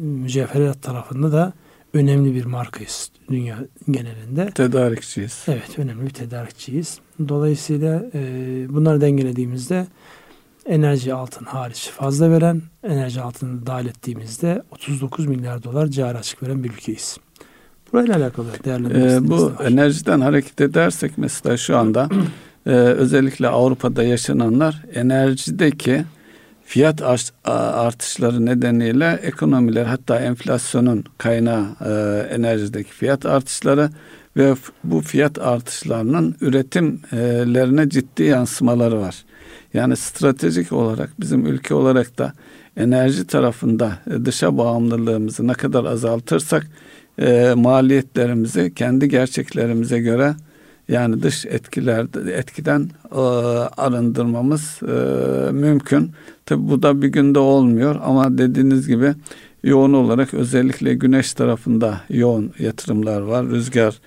[0.00, 1.52] mücevherat tarafında da
[1.94, 3.58] önemli bir markayız dünya
[3.90, 4.50] genelinde.
[4.50, 5.44] Tedarikçiyiz.
[5.48, 6.98] Evet önemli bir tedarikçiyiz.
[7.28, 8.20] Dolayısıyla e,
[8.68, 9.86] bunları dengelediğimizde
[10.70, 16.64] enerji altın hariç fazla veren, enerji altını dahil ettiğimizde 39 milyar dolar cari açık veren
[16.64, 17.18] bir ülkeyiz.
[17.92, 19.64] Burayla alakalı değerlendirmeniz ee, Bu var.
[19.64, 22.08] enerjiden hareket edersek mesela şu anda
[22.66, 26.04] e, özellikle Avrupa'da yaşananlar enerjideki
[26.64, 27.02] fiyat
[27.44, 31.90] artışları nedeniyle ekonomiler hatta enflasyonun kaynağı e,
[32.34, 33.90] enerjideki fiyat artışları
[34.36, 39.24] ve bu fiyat artışlarının üretimlerine ciddi yansımaları var.
[39.74, 42.32] Yani stratejik olarak bizim ülke olarak da
[42.76, 46.66] enerji tarafında e, dışa bağımlılığımızı ne kadar azaltırsak
[47.18, 50.34] e, maliyetlerimizi kendi gerçeklerimize göre
[50.88, 53.20] yani dış etkiler etkiden e,
[53.76, 54.80] arındırmamız
[55.52, 56.10] mümkün.
[56.46, 59.14] Tabi bu da bir günde olmuyor ama dediğiniz gibi
[59.64, 63.46] yoğun olarak özellikle güneş tarafında yoğun yatırımlar var.
[63.46, 64.00] Rüzgar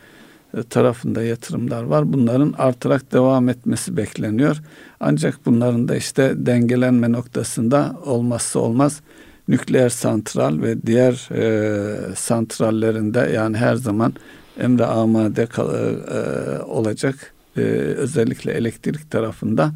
[0.69, 2.13] tarafında yatırımlar var.
[2.13, 4.61] Bunların artarak devam etmesi bekleniyor.
[4.99, 9.01] Ancak bunların da işte dengelenme noktasında olmazsa olmaz
[9.47, 14.13] nükleer santral ve diğer e, santrallerinde yani her zaman
[14.59, 17.61] emre amade kal, e, olacak e,
[17.97, 19.71] özellikle elektrik tarafında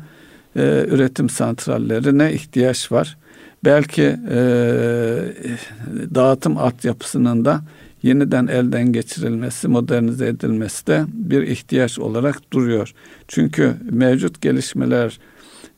[0.55, 3.17] e, üretim santrallerine ihtiyaç var.
[3.65, 4.39] Belki e,
[6.15, 7.61] dağıtım altyapısının da
[8.03, 12.93] yeniden elden geçirilmesi, modernize edilmesi de bir ihtiyaç olarak duruyor.
[13.27, 15.19] Çünkü mevcut gelişmeler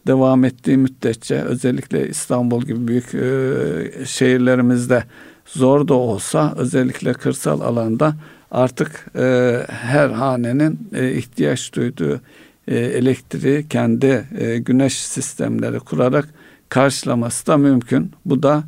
[0.07, 5.03] devam ettiği müddetçe özellikle İstanbul gibi büyük e, şehirlerimizde
[5.45, 8.15] zor da olsa özellikle kırsal alanda
[8.51, 12.21] artık e, her hanenin e, ihtiyaç duyduğu
[12.67, 16.29] e, elektriği kendi e, güneş sistemleri kurarak
[16.69, 18.11] karşılaması da mümkün.
[18.25, 18.63] Bu da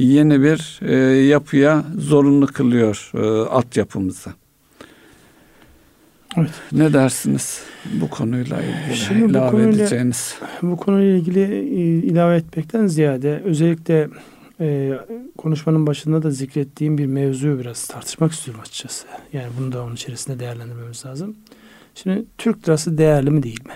[0.00, 4.30] yeni bir e, yapıya zorunlu kılıyor e, altyapımızı.
[6.36, 6.50] Evet.
[6.72, 7.62] Ne dersiniz
[8.00, 10.34] bu konuyla ilgili Şimdi ilave bu konuyla, edeceğiniz?
[10.62, 14.08] Bu konuyla ilgili e, ilave etmekten ziyade özellikle
[14.60, 14.92] e,
[15.38, 19.06] konuşmanın başında da zikrettiğim bir mevzuyu biraz tartışmak istiyorum açıkçası.
[19.32, 21.36] Yani bunu da onun içerisinde değerlendirmemiz lazım.
[21.94, 23.74] Şimdi Türk lirası değerli mi değil mi?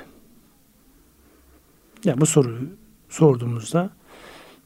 [2.04, 2.58] Yani bu soruyu
[3.08, 3.90] sorduğumuzda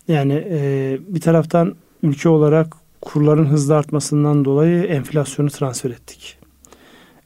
[0.08, 6.38] yani e, bir taraftan ülke olarak kurların hızlı artmasından dolayı enflasyonu transfer ettik.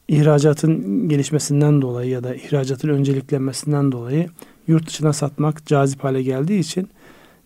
[0.07, 4.29] İhracatın gelişmesinden dolayı ya da ihracatın önceliklenmesinden dolayı
[4.67, 6.89] yurt dışına satmak cazip hale geldiği için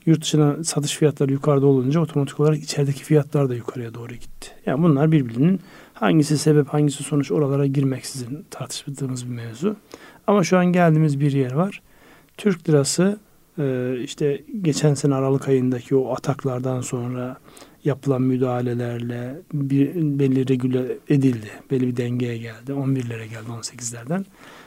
[0.05, 4.51] yurt dışına satış fiyatları yukarıda olunca otomatik olarak içerideki fiyatlar da yukarıya doğru gitti.
[4.65, 5.59] Yani bunlar birbirinin
[5.93, 9.75] hangisi sebep hangisi sonuç oralara girmeksizin tartıştığımız bir mevzu.
[10.27, 11.81] Ama şu an geldiğimiz bir yer var.
[12.37, 13.19] Türk lirası
[14.03, 17.37] işte geçen sene Aralık ayındaki o ataklardan sonra
[17.83, 21.49] yapılan müdahalelerle bir, belli regüle edildi.
[21.71, 22.71] Belli bir dengeye geldi.
[22.71, 24.25] 11'lere geldi 18'lerden.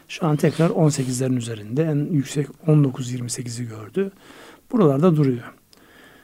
[0.09, 4.11] Şu an tekrar 18'lerin üzerinde en yüksek 19-28'i gördü
[4.73, 5.53] buralarda duruyor.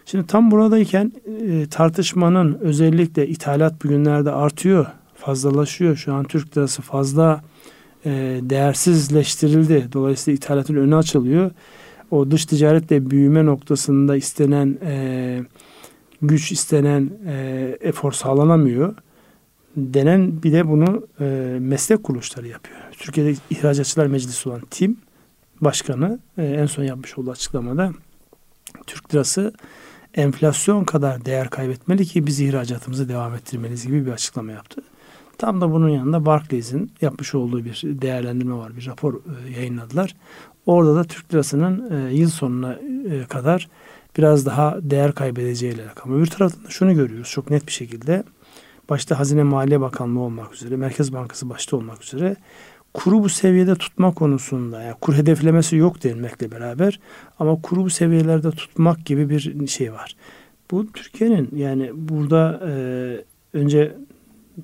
[0.07, 1.13] Şimdi tam buradayken
[1.49, 5.97] e, tartışmanın özellikle ithalat bugünlerde artıyor, fazlalaşıyor.
[5.97, 7.43] Şu an Türk lirası fazla
[8.05, 8.11] e,
[8.43, 9.89] değersizleştirildi.
[9.93, 11.51] Dolayısıyla ithalatın önü açılıyor.
[12.11, 15.41] O dış ticaretle büyüme noktasında istenen e,
[16.23, 18.95] güç istenen e, efor sağlanamıyor.
[19.77, 22.81] Denen bir de bunu e, meslek kuruluşları yapıyor.
[22.93, 24.97] Türkiye'de İhracatçılar Meclisi olan TİM
[25.61, 27.93] Başkanı e, en son yapmış olduğu açıklamada
[28.87, 29.53] Türk lirası
[30.15, 34.83] enflasyon kadar değer kaybetmeli ki biz ihracatımızı devam ettirmeliyiz gibi bir açıklama yaptı.
[35.39, 38.77] Tam da bunun yanında Barclays'in yapmış olduğu bir değerlendirme var.
[38.77, 40.17] Bir rapor e, yayınladılar.
[40.67, 42.79] Orada da Türk lirasının e, yıl sonuna
[43.11, 43.69] e, kadar
[44.19, 46.17] biraz daha değer kaybedeceğiyle alakalı.
[46.17, 48.25] Öbür taraftan şunu görüyoruz çok net bir şekilde.
[48.91, 52.37] Başta Hazine Maliye Bakanlığı olmak üzere, Merkez Bankası başta olmak üzere
[52.97, 57.01] kuru bu seviyede tutma konusunda yani kur hedeflemesi yok denmekle beraber
[57.39, 60.17] ama kuru bu seviyelerde tutmak gibi bir şey var.
[60.71, 62.75] Bu Türkiye'nin yani burada e,
[63.53, 63.97] önce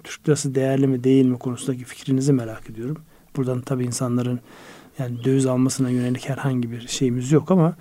[0.04, 2.96] Türk lirası değerli mi değil mi konusundaki fikrinizi merak ediyorum.
[3.36, 4.40] Buradan tabii insanların
[4.98, 7.74] yani döviz almasına yönelik herhangi bir şeyimiz yok ama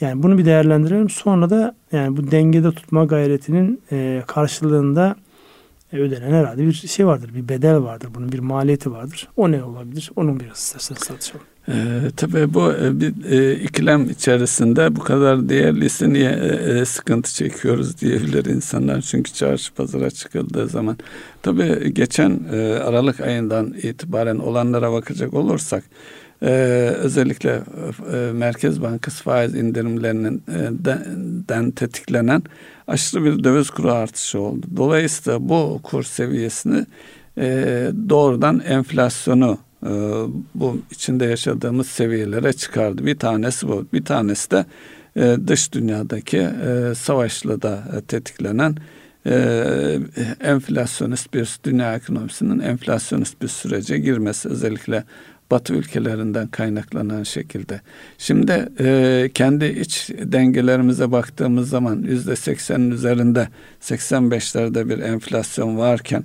[0.00, 1.10] yani bunu bir değerlendirelim.
[1.10, 5.16] Sonra da yani bu dengede tutma gayretinin e, karşılığında
[5.92, 7.30] e, ödenen herhalde bir şey vardır.
[7.34, 8.08] Bir bedel vardır.
[8.14, 9.28] Bunun bir maliyeti vardır.
[9.36, 10.10] O ne olabilir?
[10.16, 11.46] Onun biraz isterseniz tartışalım.
[11.68, 17.34] Ee, tabii bu e, bir e, ikilem içerisinde bu kadar değerliyse niye e, e, sıkıntı
[17.34, 19.00] çekiyoruz diyebilir insanlar.
[19.00, 20.96] Çünkü çarşı pazara çıkıldığı zaman.
[21.42, 25.84] Tabii geçen e, Aralık ayından itibaren olanlara bakacak olursak
[26.44, 26.50] e,
[26.98, 27.62] özellikle
[28.12, 30.98] e, Merkez Bankası faiz indirimlerinin e, de,
[31.48, 32.42] den tetiklenen
[32.86, 34.66] aşırı bir döviz kuru artışı oldu.
[34.76, 36.86] Dolayısıyla bu kur seviyesini
[37.38, 37.46] e,
[38.08, 39.90] doğrudan enflasyonu e,
[40.54, 43.06] bu içinde yaşadığımız seviyelere çıkardı.
[43.06, 43.86] Bir tanesi bu.
[43.92, 44.66] Bir tanesi de
[45.16, 48.76] e, dış dünyadaki e, savaşla da e, tetiklenen
[49.26, 49.98] e,
[50.40, 55.04] enflasyonist bir dünya ekonomisinin enflasyonist bir sürece girmesi özellikle
[55.54, 57.80] Batı ülkelerinden kaynaklanan şekilde.
[58.18, 63.48] Şimdi e, kendi iç dengelerimize baktığımız zaman yüzde seksenin üzerinde
[63.80, 66.24] 85'lerde bir enflasyon varken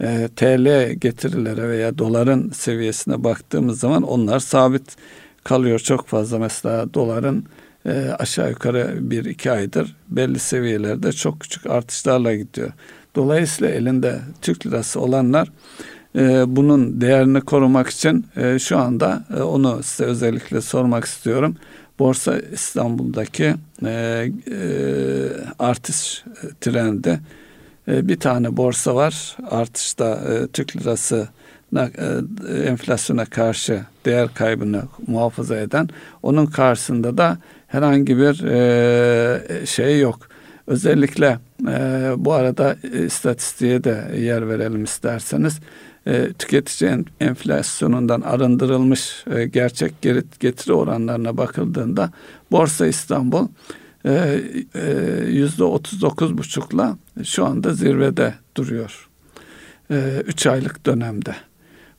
[0.00, 4.96] e, TL getirilere veya doların seviyesine baktığımız zaman onlar sabit
[5.44, 6.38] kalıyor çok fazla.
[6.38, 7.44] Mesela doların
[7.86, 12.72] e, aşağı yukarı bir iki aydır belli seviyelerde çok küçük artışlarla gidiyor.
[13.14, 15.48] Dolayısıyla elinde Türk lirası olanlar
[16.16, 21.56] e, bunun değerini korumak için e, şu anda e, onu size özellikle sormak istiyorum.
[21.98, 24.58] Borsa İstanbul'daki e, e,
[25.58, 26.24] artış
[26.60, 27.20] trendi
[27.88, 29.36] bir tane borsa var.
[29.50, 30.20] Artışta
[30.52, 31.28] Türk lirası
[32.64, 35.88] enflasyona karşı değer kaybını muhafaza eden
[36.22, 38.34] onun karşısında da herhangi bir
[39.66, 40.18] şey yok.
[40.66, 41.38] Özellikle
[42.16, 42.76] bu arada
[43.06, 45.60] istatistiğe de yer verelim isterseniz.
[46.06, 50.02] E, tüketici enflasyonundan arındırılmış e, gerçek
[50.40, 52.10] getiri oranlarına bakıldığında
[52.50, 53.48] Borsa İstanbul
[54.04, 54.40] e,
[55.26, 59.08] yüzde otuz dokuz buçukla şu anda zirvede duruyor.
[60.26, 61.34] Üç aylık dönemde.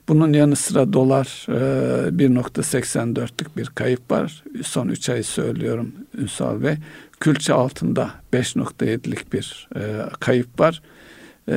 [0.08, 4.44] Bunun yanı sıra dolar 1.84'lük bir kayıp var.
[4.64, 6.76] Son üç ay söylüyorum Ünsal Bey.
[7.20, 9.70] Külçe altında 5.7'lik bir
[10.20, 10.82] kayıp var
[11.48, 11.54] e,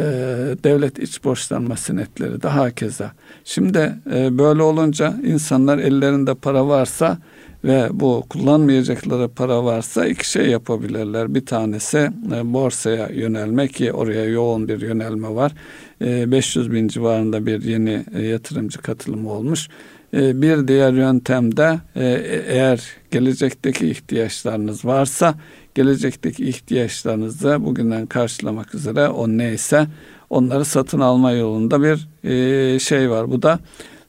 [0.65, 3.13] devlet iç borçlanma senetleri daha keza.
[3.45, 7.19] Şimdi e, böyle olunca insanlar ellerinde para varsa
[7.65, 11.35] ve bu kullanmayacakları para varsa iki şey yapabilirler.
[11.35, 15.53] Bir tanesi e, borsaya yönelmek ki oraya yoğun bir yönelme var.
[16.01, 19.69] E, 500 bin civarında bir yeni e, yatırımcı katılımı olmuş.
[20.15, 22.05] E, bir diğer yöntem de e,
[22.49, 25.35] eğer gelecekteki ihtiyaçlarınız varsa
[25.75, 29.87] gelecekteki ihtiyaçlarınızı bugünden karşılamak üzere o neyse
[30.31, 33.31] onları satın alma yolunda bir e, şey var.
[33.31, 33.59] Bu da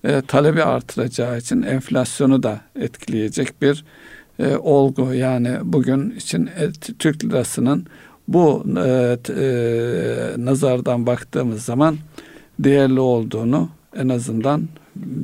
[0.03, 3.85] e, talebi artıracağı için enflasyonu da etkileyecek bir
[4.39, 5.13] e, olgu.
[5.13, 6.49] Yani bugün için
[6.99, 7.85] Türk lirasının
[8.27, 8.63] bu
[10.37, 11.97] nazardan baktığımız zaman
[12.59, 14.67] değerli olduğunu en azından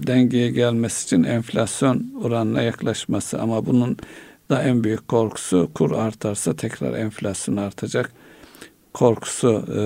[0.08, 3.98] dengeye gelmesi için enflasyon oranına yaklaşması ama bunun
[4.50, 8.12] da en büyük korkusu kur artarsa tekrar enflasyon artacak
[8.94, 9.80] korkusu e,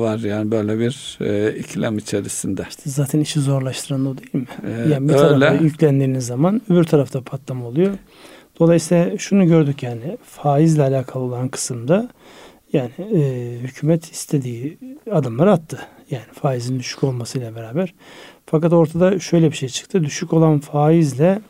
[0.00, 2.66] var yani böyle bir e, ikilem içerisinde.
[2.68, 4.46] İşte zaten işi zorlaştıran o değil mi?
[4.66, 5.38] E, yani bir öyle.
[5.46, 7.94] tarafa yüklendiğiniz zaman öbür tarafta patlama oluyor.
[8.60, 12.08] Dolayısıyla şunu gördük yani faizle alakalı olan kısımda
[12.72, 14.78] yani e, hükümet istediği
[15.10, 15.78] adımları attı.
[16.10, 17.94] Yani faizin düşük olmasıyla beraber.
[18.46, 20.04] Fakat ortada şöyle bir şey çıktı.
[20.04, 21.40] Düşük olan faizle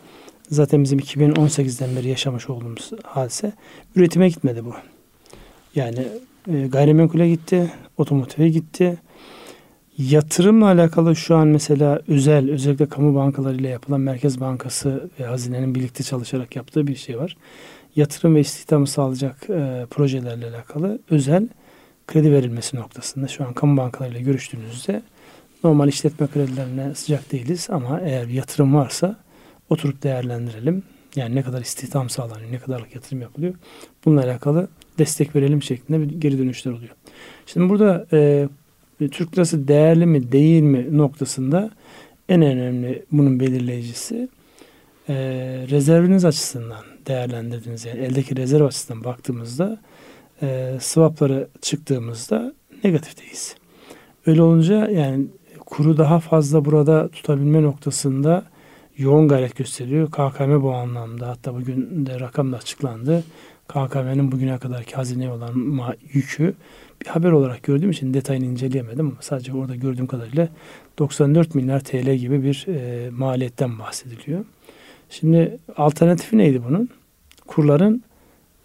[0.53, 3.53] zaten bizim 2018'den beri yaşamış olduğumuz hadise
[3.97, 4.75] üretime gitmedi bu.
[5.75, 6.09] Yani
[6.49, 8.99] e, gayrimenkule gitti, otomotive gitti.
[9.99, 16.05] Yatırımla alakalı şu an mesela özel, özellikle kamu bankalarıyla yapılan Merkez Bankası ve Hazine'nin birlikte
[16.05, 17.37] çalışarak yaptığı bir şey var.
[17.97, 21.49] Yatırım ve istihdamı sağlayacak e, projelerle alakalı özel
[22.07, 25.03] kredi verilmesi noktasında şu an kamu bankalarıyla görüştüğünüzde
[25.65, 29.22] normal işletme kredilerine sıcak değiliz ama eğer bir yatırım varsa
[29.73, 30.83] oturup değerlendirelim.
[31.17, 33.55] Yani ne kadar istihdam sağlanıyor, ne kadarlık yatırım yapılıyor.
[34.05, 36.95] Bununla alakalı destek verelim şeklinde bir geri dönüşler oluyor.
[37.47, 38.49] Şimdi burada e,
[39.11, 41.71] Türk lirası değerli mi değil mi noktasında
[42.29, 44.29] en önemli bunun belirleyicisi
[45.09, 45.15] e,
[45.71, 49.81] rezerviniz açısından değerlendirdiğiniz yani eldeki rezerv açısından baktığımızda
[50.43, 52.55] e, swaplara çıktığımızda
[52.85, 53.57] negatifteyiz.
[54.27, 55.27] Öyle olunca yani
[55.67, 58.52] kuru daha fazla burada tutabilme noktasında
[58.99, 60.11] yoğun gayret gösteriyor.
[60.11, 63.25] KKM bu anlamda hatta bugün de rakam da açıklandı.
[63.69, 65.55] KKM'nin bugüne kadarki hazineye olan
[66.13, 66.55] yükü
[67.03, 70.49] bir haber olarak gördüğüm için detayını inceleyemedim ama sadece orada gördüğüm kadarıyla
[70.99, 74.45] 94 milyar TL gibi bir e, maliyetten bahsediliyor.
[75.11, 76.89] Şimdi alternatifi neydi bunun?
[77.47, 78.03] Kurların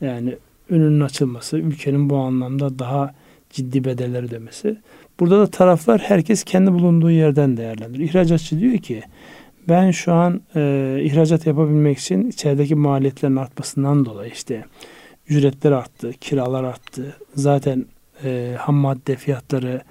[0.02, 0.38] yani
[0.70, 3.14] önünün açılması, ülkenin bu anlamda daha
[3.50, 4.78] ciddi bedeller ödemesi.
[5.20, 8.10] Burada da taraflar herkes kendi bulunduğu yerden değerlendiriyor.
[8.10, 9.04] İhracatçı diyor ki
[9.70, 14.66] ben şu an e, ihracat yapabilmek için içerideki maliyetlerin artmasından dolayı işte
[15.30, 17.18] ücretler arttı, kiralar arttı.
[17.36, 17.86] Zaten
[18.24, 19.82] e, ham madde fiyatları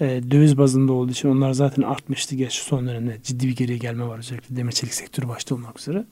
[0.00, 2.36] e, döviz bazında olduğu için onlar zaten artmıştı.
[2.36, 6.04] Geç son dönemde ciddi bir geriye gelme var özellikle demir çelik sektörü başta olmak üzere.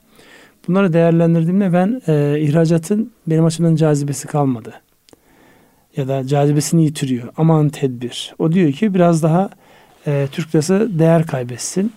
[0.68, 4.74] Bunları değerlendirdiğimde ben e, ihracatın benim açımdan cazibesi kalmadı.
[5.96, 7.28] Ya da cazibesini yitiriyor.
[7.36, 8.34] Aman tedbir.
[8.38, 9.50] O diyor ki biraz daha
[10.06, 11.92] e, Türk lirası değer kaybetsin.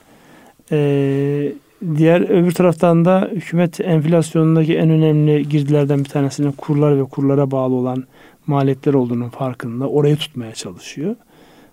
[0.73, 1.53] Ee,
[1.97, 7.75] diğer öbür taraftan da hükümet enflasyonundaki en önemli girdilerden bir tanesinin kurlar ve kurlara bağlı
[7.75, 8.03] olan
[8.47, 9.89] maliyetler olduğunun farkında.
[9.89, 11.15] Orayı tutmaya çalışıyor.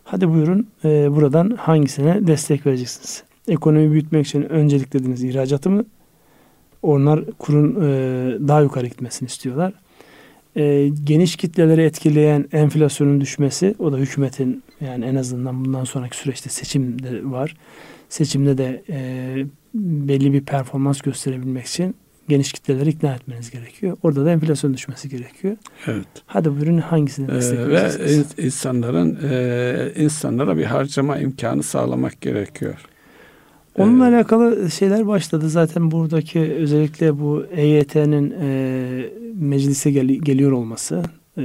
[0.04, 3.22] Hadi buyurun e, buradan hangisine destek vereceksiniz?
[3.48, 5.84] Ekonomi büyütmek için önceliklediğiniz ihracatı mı?
[6.82, 7.88] Onlar kurun e,
[8.48, 9.72] daha yukarı gitmesini istiyorlar.
[10.56, 16.50] E, geniş kitleleri etkileyen enflasyonun düşmesi o da hükümetin yani en azından bundan sonraki süreçte
[16.50, 17.56] seçimde var.
[18.10, 19.36] Seçimde de e,
[19.74, 21.94] belli bir performans gösterebilmek için
[22.28, 23.96] geniş kitleleri ikna etmeniz gerekiyor.
[24.02, 25.56] Orada da enflasyon düşmesi gerekiyor.
[25.86, 26.06] Evet.
[26.26, 28.18] Hadi buyurun hangisini destekleyeceksiniz?
[28.18, 32.74] Ee, ve insanların e, insanlara bir harcama imkanı sağlamak gerekiyor.
[33.78, 35.48] Onunla ee, alakalı şeyler başladı.
[35.48, 41.02] Zaten buradaki özellikle bu EYT'nin e, meclise gel- geliyor olması
[41.38, 41.42] e,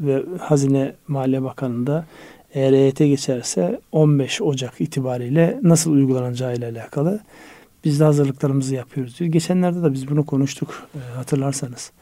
[0.00, 2.06] ve Hazine Maliye Bakanı'nda
[2.54, 7.20] eğer EYT geçerse 15 Ocak itibariyle nasıl uygulanacağı ile alakalı
[7.84, 9.30] biz de hazırlıklarımızı yapıyoruz diyor.
[9.30, 11.92] Geçenlerde de biz bunu konuştuk e, hatırlarsanız.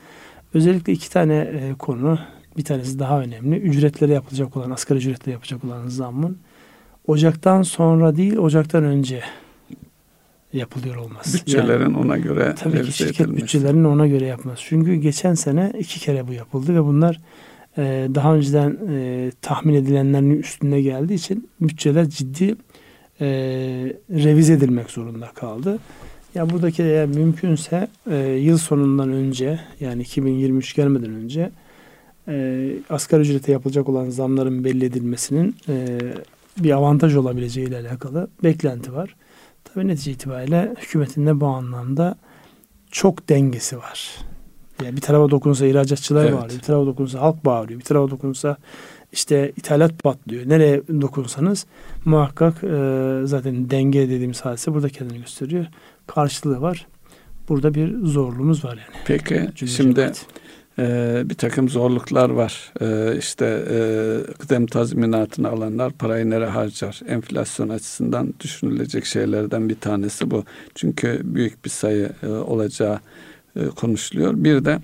[0.55, 2.19] Özellikle iki tane e, konu.
[2.57, 3.57] Bir tanesi daha önemli.
[3.57, 6.39] Ücretlere yapılacak olan, asgari ücretle yapacak olan zammın
[7.07, 9.23] Ocaktan sonra değil, Ocaktan önce
[10.53, 11.39] yapılıyor olması.
[11.39, 13.43] Bütçelerin yani, ona göre tabii ki şirket edilmesi.
[13.43, 14.63] bütçelerinin ona göre yapması.
[14.63, 17.21] Çünkü geçen sene iki kere bu yapıldı ve bunlar
[17.79, 22.57] e, daha önceden e, tahmin edilenlerin üstünde geldiği için bütçeler ciddi
[23.21, 23.27] e,
[24.11, 25.79] revize edilmek zorunda kaldı.
[26.35, 31.51] Ya buradaki eğer mümkünse e, yıl sonundan önce yani 2023 gelmeden önce
[32.29, 35.99] e, asgari ücrete yapılacak olan zamların belli edilmesinin e,
[36.59, 39.17] bir avantaj olabileceği ile alakalı beklenti var.
[39.65, 42.17] Tabii netice itibariyle hükümetin de bu anlamda
[42.91, 44.19] çok dengesi var.
[44.85, 46.33] Yani bir tarafa dokunsa ihracatçılar evet.
[46.33, 48.57] bağırıyor, bir tarafa dokunsa halk bağırıyor, bir tarafa dokunsa
[49.13, 50.49] işte ithalat patlıyor.
[50.49, 51.67] Nereye dokunsanız
[52.05, 55.67] muhakkak e, zaten denge dediğimiz hadise burada kendini gösteriyor.
[56.07, 56.87] Karşılığı var.
[57.49, 59.03] Burada bir zorluğumuz var yani.
[59.07, 60.13] Peki Cümle şimdi
[60.79, 62.73] e, bir takım zorluklar var.
[62.81, 63.77] E, işte e,
[64.39, 67.01] kıdem tazminatını alanlar parayı nereye harcar?
[67.09, 70.45] Enflasyon açısından düşünülecek şeylerden bir tanesi bu.
[70.75, 73.01] Çünkü büyük bir sayı e, olacağı
[73.57, 74.35] e, konuşuluyor.
[74.37, 74.79] Bir de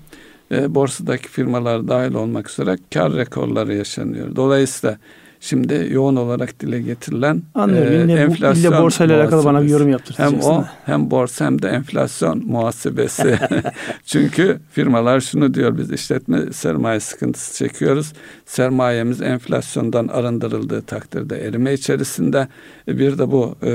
[0.51, 4.35] e, borsadaki firmalar dahil olmak üzere kar rekorları yaşanıyor.
[4.35, 4.97] Dolayısıyla
[5.39, 8.09] şimdi yoğun olarak dile getirilen Anlıyorum.
[8.09, 10.37] E, enflasyon ille borsa ile alakalı bana bir yorum yaptıracaksın.
[10.37, 13.39] Hem o hem borsa hem de enflasyon muhasebesi.
[14.05, 18.13] Çünkü firmalar şunu diyor biz işletme sermaye sıkıntısı çekiyoruz.
[18.45, 22.47] Sermayemiz enflasyondan arındırıldığı takdirde erime içerisinde.
[22.87, 23.69] E, bir de bu e,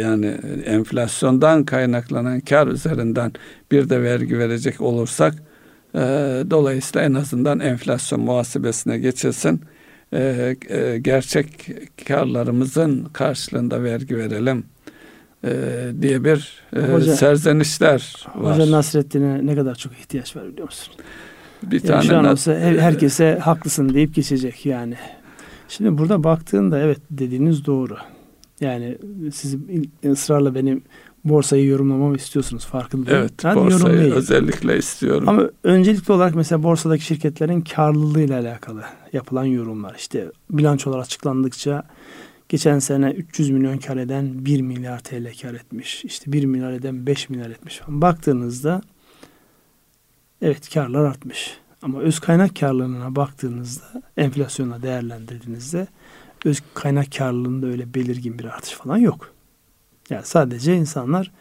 [0.00, 0.26] yani
[0.64, 3.32] enflasyondan kaynaklanan kar üzerinden
[3.72, 5.34] bir de vergi verecek olursak
[5.94, 5.98] e,
[6.50, 9.60] dolayısıyla en azından enflasyon muhasebesine geçilsin
[10.14, 11.68] e, e, gerçek
[12.08, 14.64] karlarımızın karşılığında vergi verelim
[15.44, 15.50] e,
[16.02, 18.54] diye bir e, Hoca, serzenişler var.
[18.54, 20.94] Hoca Nasreddin'e ne kadar çok ihtiyaç var biliyor musun?
[21.62, 24.94] Bir yani tane şu an olsa herkese haklısın deyip geçecek yani.
[25.68, 27.96] Şimdi burada baktığında evet dediğiniz doğru.
[28.60, 28.98] Yani
[29.32, 29.56] siz
[30.10, 30.82] ısrarla benim
[31.24, 33.20] borsayı yorumlamamı istiyorsunuz farkındayım.
[33.20, 35.28] Evet Hadi borsayı özellikle istiyorum.
[35.28, 39.94] Ama öncelikli olarak mesela borsadaki şirketlerin karlılığıyla alakalı yapılan yorumlar.
[39.98, 41.82] İşte bilançolar açıklandıkça
[42.48, 46.04] geçen sene 300 milyon kar eden 1 milyar TL kar etmiş.
[46.04, 47.80] İşte 1 milyar eden 5 milyar etmiş.
[47.88, 48.82] Baktığınızda
[50.42, 51.58] evet karlar artmış.
[51.82, 55.86] Ama öz kaynak karlılığına baktığınızda enflasyonla değerlendirdiğinizde
[56.44, 59.33] öz kaynak karlılığında öyle belirgin bir artış falan yok.
[60.10, 61.32] Yani sadece insanlar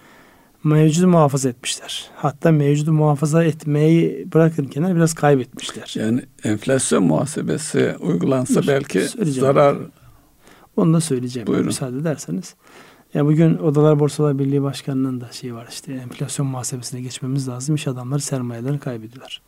[0.63, 2.09] mevcudu muhafaza etmişler.
[2.15, 5.93] Hatta mevcudu muhafaza etmeyi bırakın kenara biraz kaybetmişler.
[5.97, 9.77] Yani enflasyon muhasebesi uygulansa Dur, belki zarar...
[10.75, 11.47] Onu da söyleyeceğim.
[11.47, 11.65] Buyurun.
[11.65, 12.55] Müsaade ederseniz.
[13.13, 17.75] Ya bugün Odalar Borsalar Birliği Başkanı'nın da şeyi var işte enflasyon muhasebesine geçmemiz lazım.
[17.75, 19.41] İş adamları sermayelerini kaybediyorlar.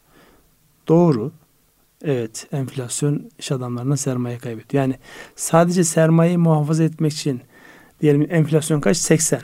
[0.88, 1.32] Doğru.
[2.04, 4.84] Evet enflasyon iş adamlarına sermaye kaybediyor.
[4.84, 4.96] Yani
[5.36, 7.42] sadece sermayeyi muhafaza etmek için
[8.02, 8.98] diyelim enflasyon kaç?
[8.98, 9.42] 80.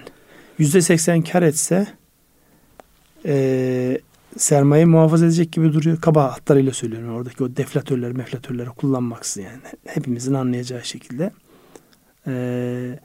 [0.57, 1.87] Yüzde 80 kar etse
[3.25, 4.01] e,
[4.37, 6.01] sermaye muhafaza edecek gibi duruyor.
[6.01, 7.15] Kaba hatlarıyla söylüyorum.
[7.15, 9.61] Oradaki o deflatörleri, meflatörleri kullanmaksızın yani.
[9.85, 11.31] Hepimizin anlayacağı şekilde.
[12.27, 12.99] E,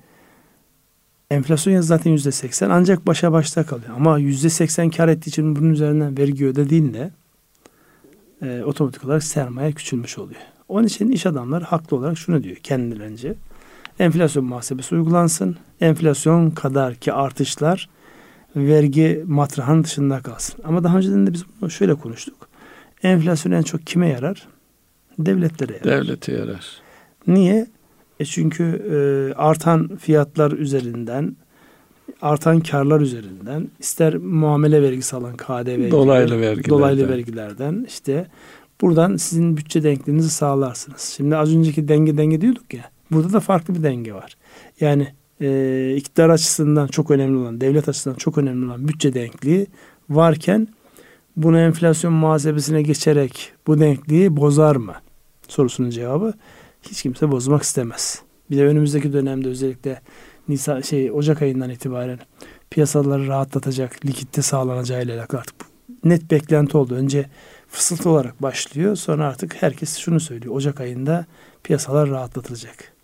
[1.31, 3.91] enflasyon zaten yüzde 80 ancak başa başta kalıyor.
[3.97, 7.11] Ama yüzde 80 kar ettiği için bunun üzerinden vergi ödediğinde
[8.43, 10.41] e, otomatik olarak sermaye küçülmüş oluyor.
[10.69, 13.35] Onun için iş adamları haklı olarak şunu diyor kendilerince
[13.99, 15.57] enflasyon muhasebesi uygulansın.
[15.81, 17.89] Enflasyon kadar ki artışlar
[18.57, 20.61] vergi matrahının dışında kalsın.
[20.65, 22.49] Ama daha önceden de biz bunu şöyle konuştuk.
[23.03, 24.49] Enflasyon en çok kime yarar?
[25.19, 25.85] Devletlere yarar.
[25.85, 26.67] Devlete yarar.
[27.27, 27.67] Niye?
[28.21, 28.97] E çünkü e,
[29.35, 31.37] artan fiyatlar üzerinden
[32.23, 36.71] artan karlar üzerinden ister muamele vergisi alan KDV dolaylı vergilerden.
[36.71, 38.27] dolaylı vergilerden işte
[38.81, 41.01] buradan sizin bütçe denkliğinizi sağlarsınız.
[41.17, 42.91] Şimdi az önceki denge denge diyorduk ya.
[43.11, 44.37] Burada da farklı bir denge var.
[44.81, 45.09] Yani
[45.41, 49.67] e, iktidar açısından çok önemli olan, devlet açısından çok önemli olan bütçe denkliği
[50.11, 50.69] varken
[51.37, 54.95] bunu enflasyon muhasebesine geçerek bu denkliği bozar mı?
[55.49, 56.35] Sorusunun cevabı
[56.83, 58.23] hiç kimse bozmak istemez.
[58.51, 60.01] Bir de önümüzdeki dönemde özellikle
[60.49, 62.19] Nisan şey Ocak ayından itibaren
[62.71, 65.57] piyasaları rahatlatacak likitte sağlanacağı ile alakalı artık
[66.05, 66.95] net beklenti oldu.
[66.95, 67.27] Önce
[67.69, 68.97] fısıltı olarak başlıyor.
[68.97, 70.55] Sonra artık herkes şunu söylüyor.
[70.55, 71.27] Ocak ayında
[71.65, 72.96] piyasalar rahatlatılacak.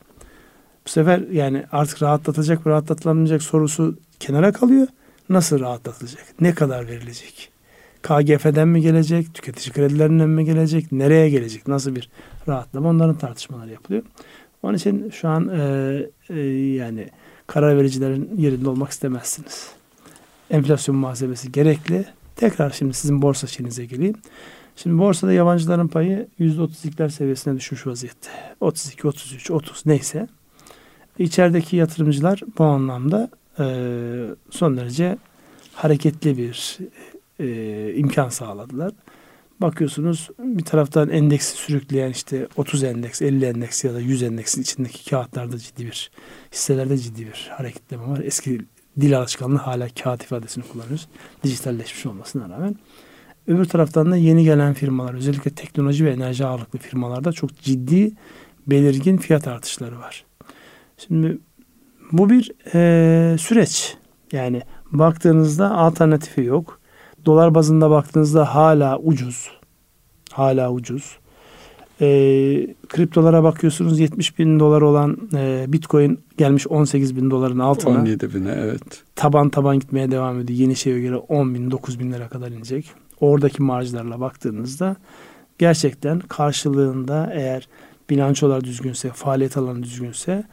[0.86, 4.86] Bu sefer yani artık rahatlatacak rahatlatılamayacak sorusu kenara kalıyor.
[5.28, 6.24] Nasıl rahatlatılacak?
[6.40, 7.50] Ne kadar verilecek?
[8.02, 9.34] KGF'den mi gelecek?
[9.34, 10.92] Tüketici kredilerinden mi gelecek?
[10.92, 11.68] Nereye gelecek?
[11.68, 12.08] Nasıl bir
[12.48, 12.88] rahatlama?
[12.88, 14.02] Onların tartışmaları yapılıyor.
[14.62, 16.40] Onun için şu an e, e,
[16.74, 17.08] yani
[17.46, 19.70] karar vericilerin yerinde olmak istemezsiniz.
[20.50, 22.04] Enflasyon muhasebesi gerekli.
[22.36, 24.14] Tekrar şimdi sizin borsa şeyinize geleyim.
[24.76, 28.30] Şimdi borsada yabancıların payı %32'ler seviyesine düşmüş vaziyette.
[28.60, 30.28] 32, 33, 30 neyse.
[31.18, 33.64] İçerideki yatırımcılar bu anlamda e,
[34.50, 35.18] son derece
[35.74, 36.78] hareketli bir
[37.40, 38.92] e, imkan sağladılar.
[39.60, 45.10] Bakıyorsunuz bir taraftan endeksi sürükleyen işte 30 endeks, 50 endeks ya da 100 endeksin içindeki
[45.10, 46.10] kağıtlarda ciddi bir
[46.52, 48.18] hisselerde ciddi bir hareketleme var.
[48.24, 48.60] Eski
[49.00, 51.08] dil alışkanlığı hala kağıt ifadesini kullanıyoruz.
[51.44, 52.76] Dijitalleşmiş olmasına rağmen.
[53.46, 58.12] Öbür taraftan da yeni gelen firmalar özellikle teknoloji ve enerji ağırlıklı firmalarda çok ciddi
[58.66, 60.24] belirgin fiyat artışları var.
[61.06, 61.38] Şimdi
[62.12, 63.96] bu bir e, süreç.
[64.32, 66.80] Yani baktığınızda alternatifi yok.
[67.24, 69.50] Dolar bazında baktığınızda hala ucuz.
[70.32, 71.18] Hala ucuz.
[72.00, 72.06] E,
[72.88, 77.98] kriptolara bakıyorsunuz 70 bin dolar olan e, Bitcoin gelmiş 18 bin doların altına.
[77.98, 79.02] 17 bine evet.
[79.16, 80.58] Taban taban gitmeye devam ediyor.
[80.58, 82.90] Yeni şeye göre 10 bin 9 bin lira kadar inecek.
[83.20, 84.96] Oradaki marjlarla baktığınızda
[85.58, 87.68] gerçekten karşılığında eğer
[88.10, 90.44] bilançolar düzgünse, faaliyet alanı düzgünse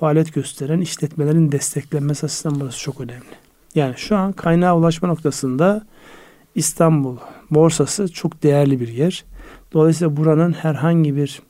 [0.00, 3.36] faaliyet gösteren işletmelerin desteklenmesi açısından burası çok önemli.
[3.74, 5.86] Yani şu an kaynağa ulaşma noktasında
[6.54, 7.16] İstanbul
[7.50, 9.24] borsası çok değerli bir yer.
[9.72, 11.42] Dolayısıyla buranın herhangi bir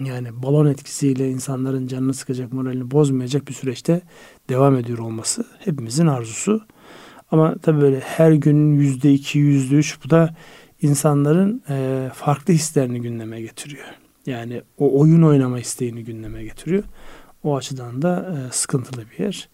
[0.00, 4.00] yani balon etkisiyle insanların canını sıkacak, moralini bozmayacak bir süreçte
[4.48, 6.60] devam ediyor olması hepimizin arzusu.
[7.30, 10.34] Ama tabii böyle her gün yüzde iki, yüzde üç bu da
[10.82, 13.86] insanların e, farklı hislerini gündeme getiriyor.
[14.26, 16.84] Yani o oyun oynama isteğini gündeme getiriyor.
[17.46, 19.48] O açıdan da e, sıkıntılı bir yer.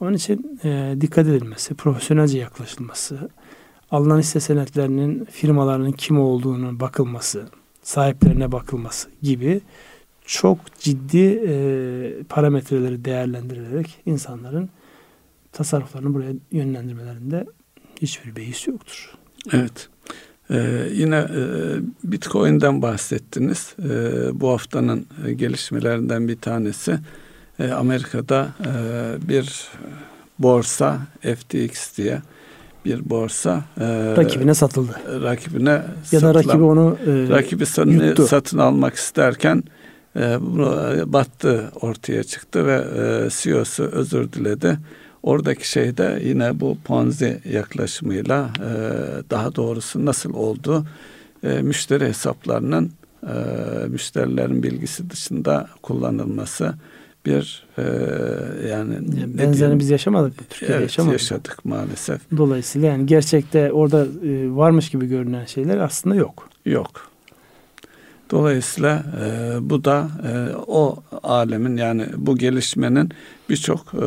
[0.00, 3.28] Onun için e, dikkat edilmesi, profesyonelce yaklaşılması,
[3.90, 7.46] alınan hisse senetlerinin firmalarının kim olduğunu bakılması,
[7.82, 9.60] sahiplerine bakılması gibi
[10.26, 11.54] çok ciddi e,
[12.28, 14.70] parametreleri değerlendirilerek insanların
[15.52, 17.46] tasarruflarını buraya yönlendirmelerinde
[18.02, 19.14] hiçbir beis yoktur.
[19.52, 19.88] Evet.
[20.50, 21.40] Ee, yine e,
[22.04, 23.74] Bitcoin'den bahsettiniz.
[23.78, 23.90] E,
[24.40, 26.98] bu haftanın gelişmelerinden bir tanesi
[27.58, 29.68] e, Amerika'da e, bir
[30.38, 32.22] borsa FTX diye
[32.84, 34.92] bir borsa e, rakibine satıldı.
[35.22, 39.62] Rakibine ya satılan, da rakibi onu e, rakibi satın, satın almak isterken
[40.16, 44.78] e, bunu battı ortaya çıktı ve e, CEO'su özür diledi.
[45.22, 48.70] Oradaki şey de yine bu Ponzi yaklaşımıyla e,
[49.30, 50.84] daha doğrusu nasıl oldu?
[51.42, 52.90] E, müşteri hesaplarının
[53.22, 53.34] e,
[53.88, 56.74] müşterilerin bilgisi dışında kullanılması
[57.26, 57.82] bir e,
[58.68, 58.96] yani
[59.38, 61.20] benzerini biz yaşamadık Türkiye'de evet, yaşamadık.
[61.20, 62.20] yaşadık maalesef.
[62.36, 66.48] Dolayısıyla yani gerçekte orada e, varmış gibi görünen şeyler aslında yok.
[66.66, 67.14] Yok.
[68.30, 73.10] Dolayısıyla e, bu da e, o alemin yani bu gelişmenin
[73.50, 74.06] birçok e,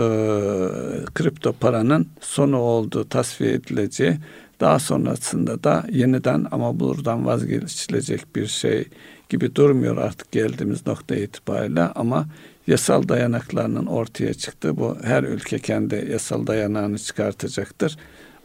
[1.13, 4.17] kripto paranın sonu olduğu tasfiye edileceği
[4.59, 8.85] daha sonrasında da yeniden ama buradan vazgeçilecek bir şey
[9.29, 12.25] gibi durmuyor artık geldiğimiz nokta itibariyle ama
[12.67, 14.77] yasal dayanaklarının ortaya çıktı.
[14.77, 17.97] Bu her ülke kendi yasal dayanağını çıkartacaktır.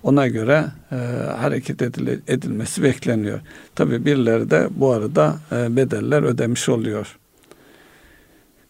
[0.02, 0.96] Ona göre e,
[1.38, 3.40] hareket edile, edilmesi bekleniyor.
[3.74, 7.18] Tabi birileri de bu arada e, bedeller ödemiş oluyor.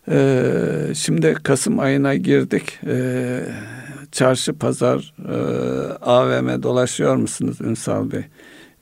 [0.09, 2.78] E, şimdi Kasım ayına girdik.
[2.86, 3.40] E,
[4.12, 5.36] çarşı, pazar, e,
[5.92, 8.24] AVM dolaşıyor musunuz Ünsal Bey?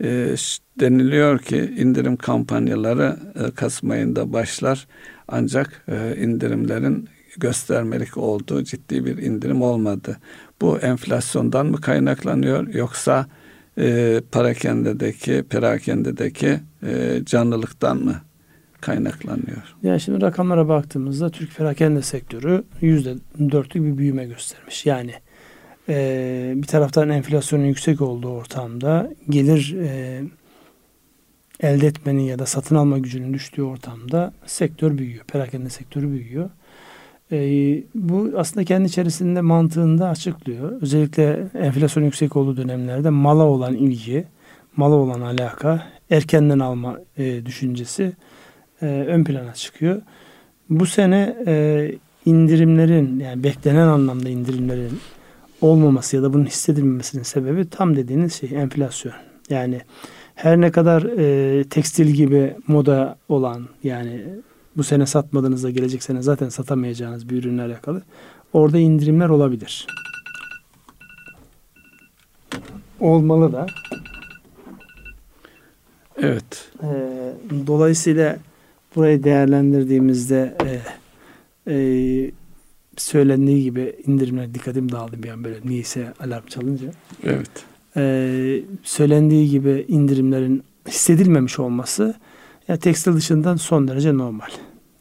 [0.05, 0.35] E,
[0.81, 4.87] deniliyor ki indirim kampanyaları e, Kasım ayında başlar.
[5.31, 10.17] Ancak e, indirimlerin göstermelik olduğu ciddi bir indirim olmadı.
[10.61, 13.27] Bu enflasyondan mı kaynaklanıyor yoksa
[13.79, 18.15] e, parakendedeki, perakendedeki e, canlılıktan mı
[18.81, 19.77] kaynaklanıyor?
[19.83, 23.15] Yani şimdi rakamlara baktığımızda Türk perakende sektörü yüzde
[23.53, 24.87] dörtlük bir büyüme göstermiş.
[24.87, 25.13] Yani
[25.89, 30.21] e, bir taraftan enflasyonun yüksek olduğu ortamda gelir e,
[31.63, 35.25] elde etmenin ya da satın alma gücünün düştüğü ortamda sektör büyüyor.
[35.25, 36.51] Perakende sektörü büyüyor.
[37.33, 37.39] E,
[37.95, 40.83] bu aslında kendi içerisinde mantığında açıklıyor.
[40.83, 44.25] Özellikle enflasyon yüksek olduğu dönemlerde mala olan ilgi,
[44.77, 48.13] mala olan alaka, erkenden alma e, düşüncesi
[48.83, 50.03] e, ön plana çıkıyor.
[50.71, 51.93] Bu sene e,
[52.27, 54.99] indirimlerin yani beklenen anlamda indirimlerin
[55.61, 59.15] olmaması ya da bunun hissedilmemesinin sebebi tam dediğiniz şey enflasyon.
[59.51, 59.81] Yani
[60.43, 64.25] her ne kadar e, tekstil gibi moda olan yani
[64.77, 68.03] bu sene satmadığınızda gelecek sene zaten satamayacağınız bir ürünle alakalı
[68.53, 69.87] orada indirimler olabilir.
[73.01, 73.67] Olmalı da.
[76.17, 76.71] Evet.
[76.83, 76.89] E,
[77.67, 78.39] dolayısıyla
[78.97, 80.81] burayı değerlendirdiğimizde e,
[81.73, 82.31] e,
[82.97, 86.87] söylendiği gibi indirimler dikkatim dağıldı bir an böyle niyeyse alarm çalınca.
[87.25, 87.70] Evet.
[87.97, 92.15] Ee, söylendiği gibi indirimlerin hissedilmemiş olması
[92.69, 94.49] ya tekstil dışından son derece normal.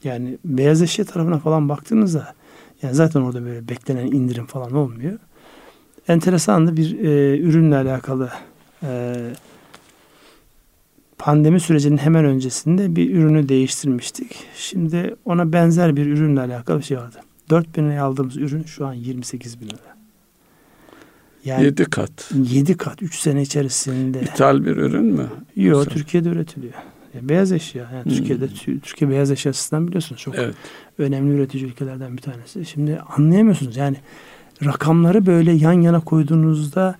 [0.04, 2.34] Yani beyaz eşya tarafına falan baktığınızda
[2.82, 5.20] yani zaten orada böyle beklenen indirim falan olmuyor.
[6.08, 8.30] Enteresan da bir e, ürünle alakalı
[8.84, 9.16] e,
[11.18, 14.36] pandemi sürecinin hemen öncesinde bir ürünü değiştirmiştik.
[14.56, 17.18] Şimdi ona benzer bir ürünle alakalı bir şey vardı.
[17.50, 19.99] 4 bin liraya aldığımız ürün şu an 28 bin lira.
[21.46, 22.32] Yani 7 kat.
[22.52, 24.22] 7 kat 3 sene içerisinde.
[24.22, 25.28] İthal bir ürün mü?
[25.56, 26.74] Yok Türkiye'de üretiliyor.
[27.16, 27.90] Yani beyaz eşya.
[27.94, 28.12] Yani hmm.
[28.12, 28.48] Türkiye'de
[28.84, 30.56] Türkiye beyaz eşyasından biliyorsunuz çok evet.
[30.98, 32.66] önemli üretici ülkelerden bir tanesi.
[32.66, 33.98] Şimdi anlayamıyorsunuz yani
[34.66, 36.96] rakamları böyle yan yana koyduğunuzda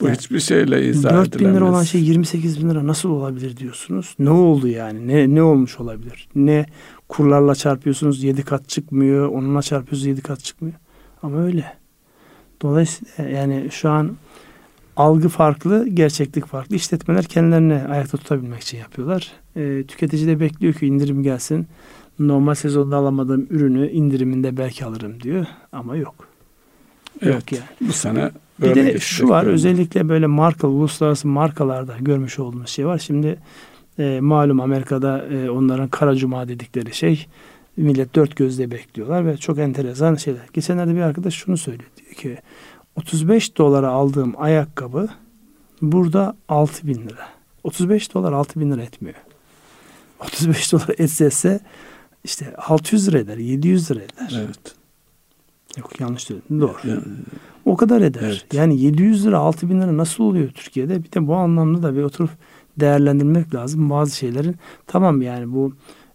[0.00, 3.56] bu yani, hiçbir şeyle izah 4 bin lira olan şey 28 bin lira nasıl olabilir
[3.56, 4.14] diyorsunuz.
[4.18, 5.08] Ne oldu yani?
[5.08, 6.28] Ne ne olmuş olabilir?
[6.34, 6.66] Ne
[7.08, 9.28] kurlarla çarpıyorsunuz 7 kat çıkmıyor.
[9.28, 10.76] Onunla çarpıyorsunuz 7 kat çıkmıyor.
[11.22, 11.83] Ama öyle.
[12.64, 14.16] Dolayısıyla yani şu an
[14.96, 16.76] algı farklı, gerçeklik farklı.
[16.76, 19.32] İşletmeler kendilerini ayakta tutabilmek için yapıyorlar.
[19.56, 21.66] E, tüketici de bekliyor ki indirim gelsin.
[22.18, 25.46] Normal sezonda alamadığım ürünü indiriminde belki alırım diyor.
[25.72, 26.14] Ama yok.
[27.22, 27.34] Evet.
[27.34, 27.88] Yok yani.
[27.88, 29.54] Bu sene bir de şu var görünüm.
[29.54, 32.98] özellikle böyle marka uluslararası markalarda görmüş olduğumuz şey var.
[32.98, 33.38] Şimdi
[33.98, 37.26] e, malum Amerika'da e, onların kara cuma dedikleri şey
[37.76, 40.42] millet dört gözle bekliyorlar ve çok enteresan şeyler.
[40.52, 41.93] Geçenlerde bir arkadaş şunu söyledi.
[42.14, 42.38] Ki
[42.96, 45.08] 35 dolara aldığım ayakkabı
[45.82, 47.28] burada 6 bin lira.
[47.64, 49.16] 35 dolar 6 bin lira etmiyor.
[50.20, 51.60] 35 dolar etse
[52.24, 54.44] işte 600 lira eder, 700 lira eder.
[54.46, 54.74] Evet.
[55.78, 56.60] Yok yanlış söyledim.
[56.60, 56.76] Doğru.
[56.84, 57.02] Yani,
[57.64, 58.20] o kadar eder.
[58.22, 58.46] Evet.
[58.52, 61.04] Yani 700 lira 6 bin lira nasıl oluyor Türkiye'de?
[61.04, 62.30] Bir de bu anlamda da bir oturup
[62.80, 63.90] değerlendirmek lazım.
[63.90, 64.56] Bazı şeylerin
[64.86, 65.74] tamam yani bu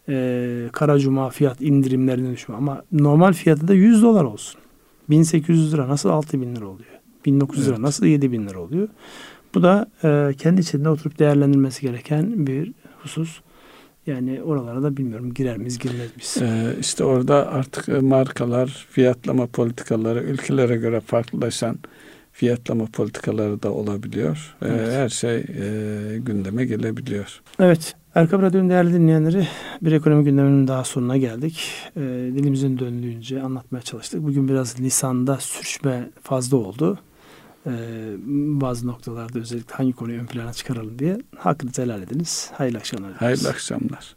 [0.09, 4.61] e, kara cuma fiyat indirimlerine düşme ama normal fiyatı da 100 dolar olsun.
[5.09, 6.89] 1800 lira nasıl 6000 lira oluyor?
[7.25, 7.77] 1900 evet.
[7.77, 8.87] lira nasıl 7000 lira oluyor?
[9.55, 13.41] Bu da e, kendi içinde oturup değerlendirilmesi gereken bir husus.
[14.07, 16.37] Yani oralara da bilmiyorum girer miyiz girmez miyiz?
[16.41, 21.79] Ee, işte orada artık e, markalar, fiyatlama politikaları ülkelere göre farklılaşan
[22.31, 24.55] fiyatlama politikaları da olabiliyor.
[24.61, 24.89] Ee, evet.
[24.89, 27.41] Ee, her şey e, gündeme gelebiliyor.
[27.59, 27.95] Evet.
[28.15, 29.47] Erkam Radyo'nun değerli dinleyenleri
[29.81, 31.71] bir ekonomi gündeminin daha sonuna geldik.
[31.95, 31.99] E,
[32.35, 34.23] dilimizin döndüğünce anlatmaya çalıştık.
[34.23, 36.99] Bugün biraz lisanda sürçme fazla oldu.
[37.65, 37.71] E,
[38.61, 42.51] bazı noktalarda özellikle hangi konuyu ön plana çıkaralım diye hakkınızı helal ediniz.
[42.53, 43.13] Hayırlı akşamlar.
[43.13, 44.15] Hayırlı akşamlar.